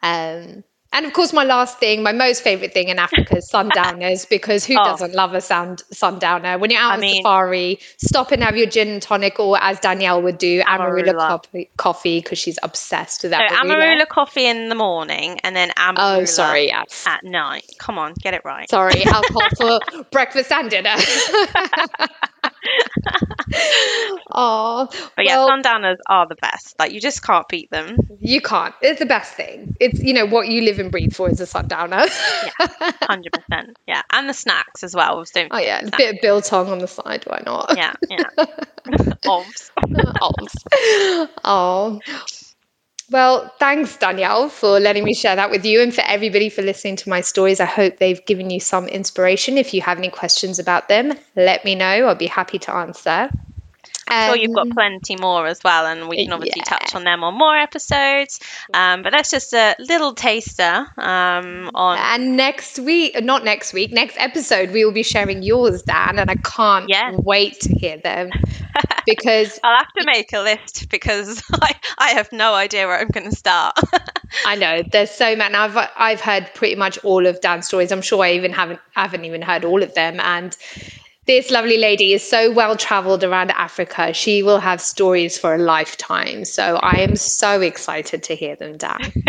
Um, 0.04 0.64
and 0.96 1.06
of 1.06 1.14
course, 1.14 1.32
my 1.34 1.44
last 1.44 1.78
thing, 1.78 2.02
my 2.02 2.12
most 2.12 2.42
favourite 2.42 2.74
thing 2.74 2.88
in 2.88 2.98
Africa 2.98 3.38
is 3.38 3.48
sundowners 3.48 4.26
because 4.30 4.66
who 4.66 4.76
Oh. 4.80 4.84
doesn't 4.84 5.14
love 5.14 5.34
a 5.36 5.42
sound 5.42 5.84
sundowner? 5.92 6.58
When 6.58 6.72
you're 6.72 6.82
out 6.82 6.92
I 6.92 6.96
on 6.96 7.00
mean- 7.02 7.22
safari, 7.22 7.80
stop 7.98 8.32
and 8.32 8.42
have 8.44 8.56
your 8.58 8.66
gin 8.68 8.88
and 8.88 9.02
tonic, 9.02 9.40
or 9.40 9.62
as 9.62 9.80
Danielle 9.80 10.22
would 10.24 10.38
do, 10.40 10.62
Amarula 10.64 11.10
Amarula. 11.14 11.28
coffee 11.28 11.70
coffee 11.78 12.20
because 12.22 12.40
she's 12.40 12.58
obsessed 12.64 13.22
with 13.24 13.32
that. 13.32 13.52
So. 13.52 13.56
Amarula 13.58 14.08
coffee 14.08 14.46
in 14.48 14.70
the 14.70 14.76
morning 14.76 15.40
and 15.44 15.56
then 15.56 15.72
oh, 15.78 15.82
Amarula 15.82 16.22
Oh, 16.22 16.26
sorry, 16.26 16.68
yes. 16.68 17.04
at 17.06 17.24
night. 17.24 17.66
Come 17.78 17.98
on, 18.00 18.14
get 18.22 18.34
it 18.34 18.42
right. 18.46 18.70
Sorry, 18.70 19.04
alcohol 19.06 19.50
for 19.92 20.04
breakfast 20.12 20.52
and 20.52 20.70
dinner. 20.70 20.96
oh, 24.32 24.88
But 25.16 25.26
yeah, 25.26 25.38
well, 25.38 25.48
sundowners 25.48 26.00
are 26.08 26.28
the 26.28 26.36
best. 26.36 26.76
Like 26.80 26.92
you 26.92 27.00
just 27.00 27.24
can't 27.24 27.48
beat 27.48 27.70
them. 27.72 27.98
You 28.20 28.42
can't. 28.42 28.74
It's 28.82 29.00
the 29.00 29.06
best 29.06 29.34
thing. 29.34 29.76
It's 29.80 30.00
you 30.02 30.14
know 30.14 30.26
what 30.26 30.48
you 30.48 30.62
live 30.62 30.80
and 30.80 30.92
breathe 30.92 31.14
for 31.14 31.30
is 31.30 31.40
a 31.40 31.46
sundowner. 31.46 32.06
Hundred 33.02 33.34
percent. 33.34 33.78
Yeah, 33.88 34.02
and 34.12 34.30
the 34.30 34.34
snacks 34.34 34.84
as 34.84 34.96
well. 34.96 35.24
Don't 35.34 35.50
oh 35.52 35.60
yeah, 35.60 35.82
a 35.86 35.98
bit 35.98 36.16
of 36.16 36.22
biltong 36.22 36.70
on 36.70 36.80
the 36.80 36.88
side. 36.88 37.24
Why 37.26 37.42
not? 37.46 37.74
yeah, 37.76 37.94
yeah. 38.10 38.24
Ovs. 39.26 39.72
oh. 40.24 41.30
oh. 41.44 42.00
Well, 43.12 43.54
thanks, 43.60 43.98
Danielle, 43.98 44.50
for 44.50 44.80
letting 44.80 45.04
me 45.04 45.14
share 45.14 45.36
that 45.36 45.52
with 45.52 45.64
you 45.64 45.80
and 45.80 45.94
for 45.94 46.02
everybody 46.02 46.50
for 46.50 46.64
listening 46.64 46.96
to 46.98 47.10
my 47.10 47.22
stories. 47.22 47.60
I 47.60 47.66
hope 47.66 47.98
they've 47.98 48.26
given 48.26 48.50
you 48.50 48.60
some 48.60 48.88
inspiration. 48.88 49.60
If 49.60 49.76
you 49.76 49.82
have 49.82 50.00
any 50.00 50.10
questions 50.10 50.58
about 50.58 50.90
them, 50.90 51.14
let 51.36 51.64
me 51.64 51.76
know. 51.76 51.86
I'll 51.86 52.16
be 52.16 52.26
happy 52.26 52.58
to 52.60 52.74
answer. 52.74 53.30
I'm 54.08 54.30
sure 54.30 54.36
you've 54.38 54.54
got 54.54 54.68
Um, 54.68 54.72
plenty 54.72 55.16
more 55.16 55.48
as 55.48 55.60
well, 55.64 55.86
and 55.86 56.08
we 56.08 56.24
can 56.24 56.34
obviously 56.34 56.62
yeah. 56.66 56.78
touch 56.78 56.96
on 56.96 57.04
them 57.04 57.24
on 57.24 57.38
more 57.38 57.56
episodes. 57.58 58.40
Um, 58.74 59.02
but 59.02 59.12
that's 59.12 59.30
just 59.32 59.54
a 59.54 59.76
little 59.80 60.14
taster 60.14 60.88
um, 60.98 61.72
on. 61.74 61.98
And 61.98 62.38
next 62.38 62.80
week, 62.80 63.22
not 63.24 63.44
next 63.44 63.74
week, 63.74 63.92
next 63.92 64.16
episode, 64.20 64.72
we 64.72 64.86
will 64.86 64.92
be 64.94 65.04
sharing 65.04 65.44
yours, 65.44 65.82
Dan, 65.84 66.20
and 66.20 66.30
I 66.30 66.36
can't 66.36 66.88
Yeah. 66.90 67.12
wait 67.16 67.60
to 67.62 67.74
hear 67.74 67.98
them 67.98 68.30
because 69.06 69.60
I'll 69.64 69.78
have 69.78 69.92
to 69.98 70.06
make 70.06 70.34
a 70.34 70.40
list 70.42 70.90
because 70.90 71.42
I, 71.54 71.76
I 71.98 72.10
have 72.12 72.32
no 72.32 72.54
idea 72.54 72.88
where 72.88 73.00
I'm 73.00 73.08
going 73.10 73.30
to 73.30 73.36
start. 73.36 73.78
I 74.46 74.56
know 74.56 74.84
there's 74.92 75.12
so 75.12 75.36
many. 75.36 75.56
I've 75.56 75.78
I've 75.96 76.22
heard 76.22 76.50
pretty 76.54 76.76
much 76.76 76.98
all 77.04 77.26
of 77.26 77.40
Dan's 77.42 77.68
stories. 77.68 77.92
I'm 77.92 78.02
sure 78.02 78.24
I 78.24 78.32
even 78.34 78.52
haven't 78.52 78.80
haven't 78.94 79.26
even 79.26 79.42
heard 79.42 79.64
all 79.66 79.82
of 79.82 79.94
them. 79.94 80.20
And 80.20 80.56
this 81.28 81.50
lovely 81.50 81.78
lady 81.78 82.14
is 82.14 82.28
so 82.28 82.52
well 82.52 82.76
traveled 82.76 83.24
around 83.24 83.52
Africa. 83.52 84.14
She 84.14 84.44
will 84.44 84.60
have 84.60 84.80
stories 84.80 85.38
for 85.38 85.56
a 85.56 85.58
lifetime. 85.58 86.46
So 86.46 86.76
I 86.76 87.02
am 87.02 87.16
so 87.16 87.62
excited 87.62 88.24
to 88.24 88.36
hear 88.36 88.56
them, 88.56 88.78
Dan. 88.78 89.12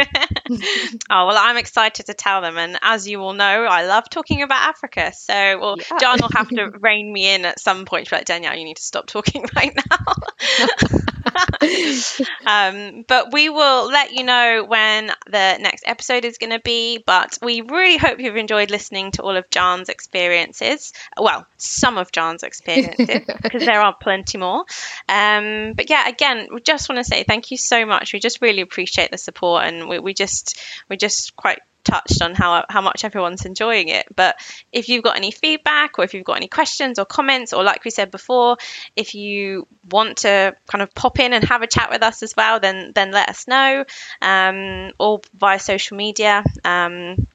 Oh, 1.11 1.27
well, 1.27 1.37
I'm 1.37 1.57
excited 1.57 2.07
to 2.07 2.15
tell 2.15 2.41
them. 2.41 2.57
And 2.57 2.79
as 2.83 3.09
you 3.09 3.21
all 3.21 3.33
know, 3.33 3.65
I 3.65 3.85
love 3.87 4.09
talking 4.11 4.43
about 4.43 4.69
Africa. 4.69 5.13
So, 5.13 5.35
well, 5.59 5.77
Yeah. 5.79 5.99
Jaan 5.99 6.21
will 6.21 6.31
have 6.35 6.49
to 6.51 6.71
rein 6.81 7.13
me 7.13 7.35
in 7.35 7.45
at 7.45 7.59
some 7.59 7.85
point. 7.85 8.09
But 8.11 8.27
Danielle, 8.27 8.57
you 8.57 8.65
need 8.65 8.77
to 8.77 8.83
stop 8.83 9.07
talking 9.07 9.45
right 9.57 9.75
now. 9.75 11.07
um, 12.47 13.05
but 13.07 13.33
we 13.33 13.49
will 13.49 13.87
let 13.87 14.13
you 14.13 14.25
know 14.25 14.65
when 14.67 15.09
the 15.27 15.59
next 15.61 15.85
episode 15.87 16.25
is 16.25 16.39
going 16.39 16.51
to 16.51 16.61
be. 16.61 17.03
But 17.05 17.39
we 17.43 17.61
really 17.61 17.97
hope 17.97 18.21
you've 18.21 18.37
enjoyed 18.37 18.71
listening 18.71 19.11
to 19.13 19.23
all 19.23 19.37
of 19.37 19.49
Jaan's 19.51 19.89
experiences. 19.89 20.93
Well, 21.19 21.47
some 21.57 21.99
of 21.99 22.13
Jaan's 22.13 22.43
experiences, 22.43 23.23
because 23.43 23.65
there 23.65 23.81
are 23.81 23.95
plenty 23.95 24.39
more. 24.39 24.65
Um, 25.09 25.73
but 25.75 25.91
yeah, 25.91 26.09
again, 26.09 26.49
we 26.53 26.61
just 26.61 26.89
want 26.89 26.99
to 26.99 27.05
say 27.05 27.25
thank 27.25 27.51
you 27.51 27.57
so 27.57 27.87
much. 27.87 28.13
We 28.13 28.21
just 28.21 28.41
really 28.41 28.61
appreciate 28.61 29.11
the 29.11 29.19
support, 29.19 29.65
and 29.65 29.89
we, 29.89 29.99
we 29.99 30.15
just 30.15 30.61
we're 30.89 30.97
just 30.97 31.37
quite 31.37 31.61
touched 31.87 32.21
on 32.23 32.35
how 32.35 32.65
how 32.69 32.81
much 32.81 33.05
everyone's 33.05 33.45
enjoying 33.47 33.89
it. 33.89 34.07
But 34.15 34.37
if 34.73 34.89
you've 34.89 35.05
got 35.05 35.17
any 35.17 35.31
feedback, 35.31 35.99
or 35.99 36.05
if 36.05 36.13
you've 36.15 36.25
got 36.25 36.37
any 36.37 36.49
questions 36.49 36.99
or 36.99 37.05
comments, 37.05 37.53
or 37.53 37.63
like 37.63 37.85
we 37.85 37.91
said 37.91 38.11
before, 38.11 38.59
if 38.97 39.15
you 39.15 39.67
want 39.91 40.19
to 40.19 40.57
kind 40.67 40.83
of 40.83 40.95
pop 40.95 41.19
in 41.19 41.33
and 41.33 41.45
have 41.45 41.63
a 41.63 41.67
chat 41.67 41.91
with 41.91 42.03
us 42.03 42.23
as 42.23 42.35
well, 42.37 42.61
then 42.61 42.93
then 42.95 43.11
let 43.13 43.29
us 43.29 43.47
know, 43.49 43.85
um, 44.21 44.93
or 44.99 45.21
via 45.35 45.59
social 45.59 45.97
media. 45.97 46.45
Um, 46.65 47.27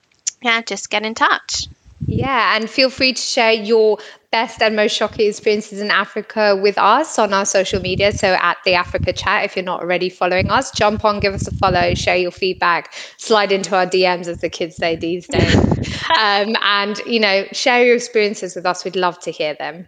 yeah, 0.41 0.61
just 0.61 0.89
get 0.89 1.05
in 1.05 1.15
touch. 1.15 1.67
Yeah, 2.07 2.55
and 2.55 2.69
feel 2.69 2.89
free 2.89 3.13
to 3.13 3.21
share 3.21 3.53
your 3.53 3.99
best 4.31 4.61
and 4.61 4.75
most 4.75 4.95
shocking 4.95 5.27
experiences 5.27 5.81
in 5.81 5.91
Africa 5.91 6.57
with 6.61 6.77
us 6.77 7.19
on 7.19 7.33
our 7.33 7.45
social 7.45 7.81
media. 7.81 8.11
So 8.11 8.27
at 8.33 8.57
the 8.65 8.73
Africa 8.73 9.13
Chat, 9.13 9.45
if 9.45 9.55
you're 9.55 9.65
not 9.65 9.81
already 9.81 10.09
following 10.09 10.49
us, 10.49 10.71
jump 10.71 11.05
on, 11.05 11.19
give 11.19 11.33
us 11.33 11.47
a 11.47 11.51
follow, 11.51 11.93
share 11.93 12.17
your 12.17 12.31
feedback, 12.31 12.93
slide 13.17 13.51
into 13.51 13.75
our 13.75 13.85
DMs, 13.85 14.27
as 14.27 14.39
the 14.39 14.49
kids 14.49 14.77
say 14.77 14.95
these 14.95 15.27
days, 15.27 15.55
um, 16.17 16.55
and 16.61 16.97
you 17.05 17.19
know, 17.19 17.45
share 17.51 17.85
your 17.85 17.95
experiences 17.95 18.55
with 18.55 18.65
us. 18.65 18.83
We'd 18.83 18.95
love 18.95 19.19
to 19.21 19.31
hear 19.31 19.53
them. 19.53 19.87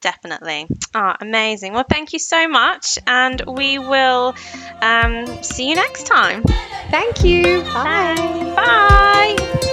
Definitely. 0.00 0.66
Ah, 0.94 1.16
amazing. 1.20 1.74
Well, 1.74 1.86
thank 1.88 2.12
you 2.12 2.18
so 2.18 2.48
much, 2.48 2.98
and 3.06 3.40
we 3.46 3.78
will 3.78 4.34
um, 4.82 5.42
see 5.42 5.68
you 5.68 5.76
next 5.76 6.06
time. 6.06 6.42
Thank 6.90 7.24
you. 7.24 7.62
Bye. 7.62 8.52
Bye. 8.56 9.68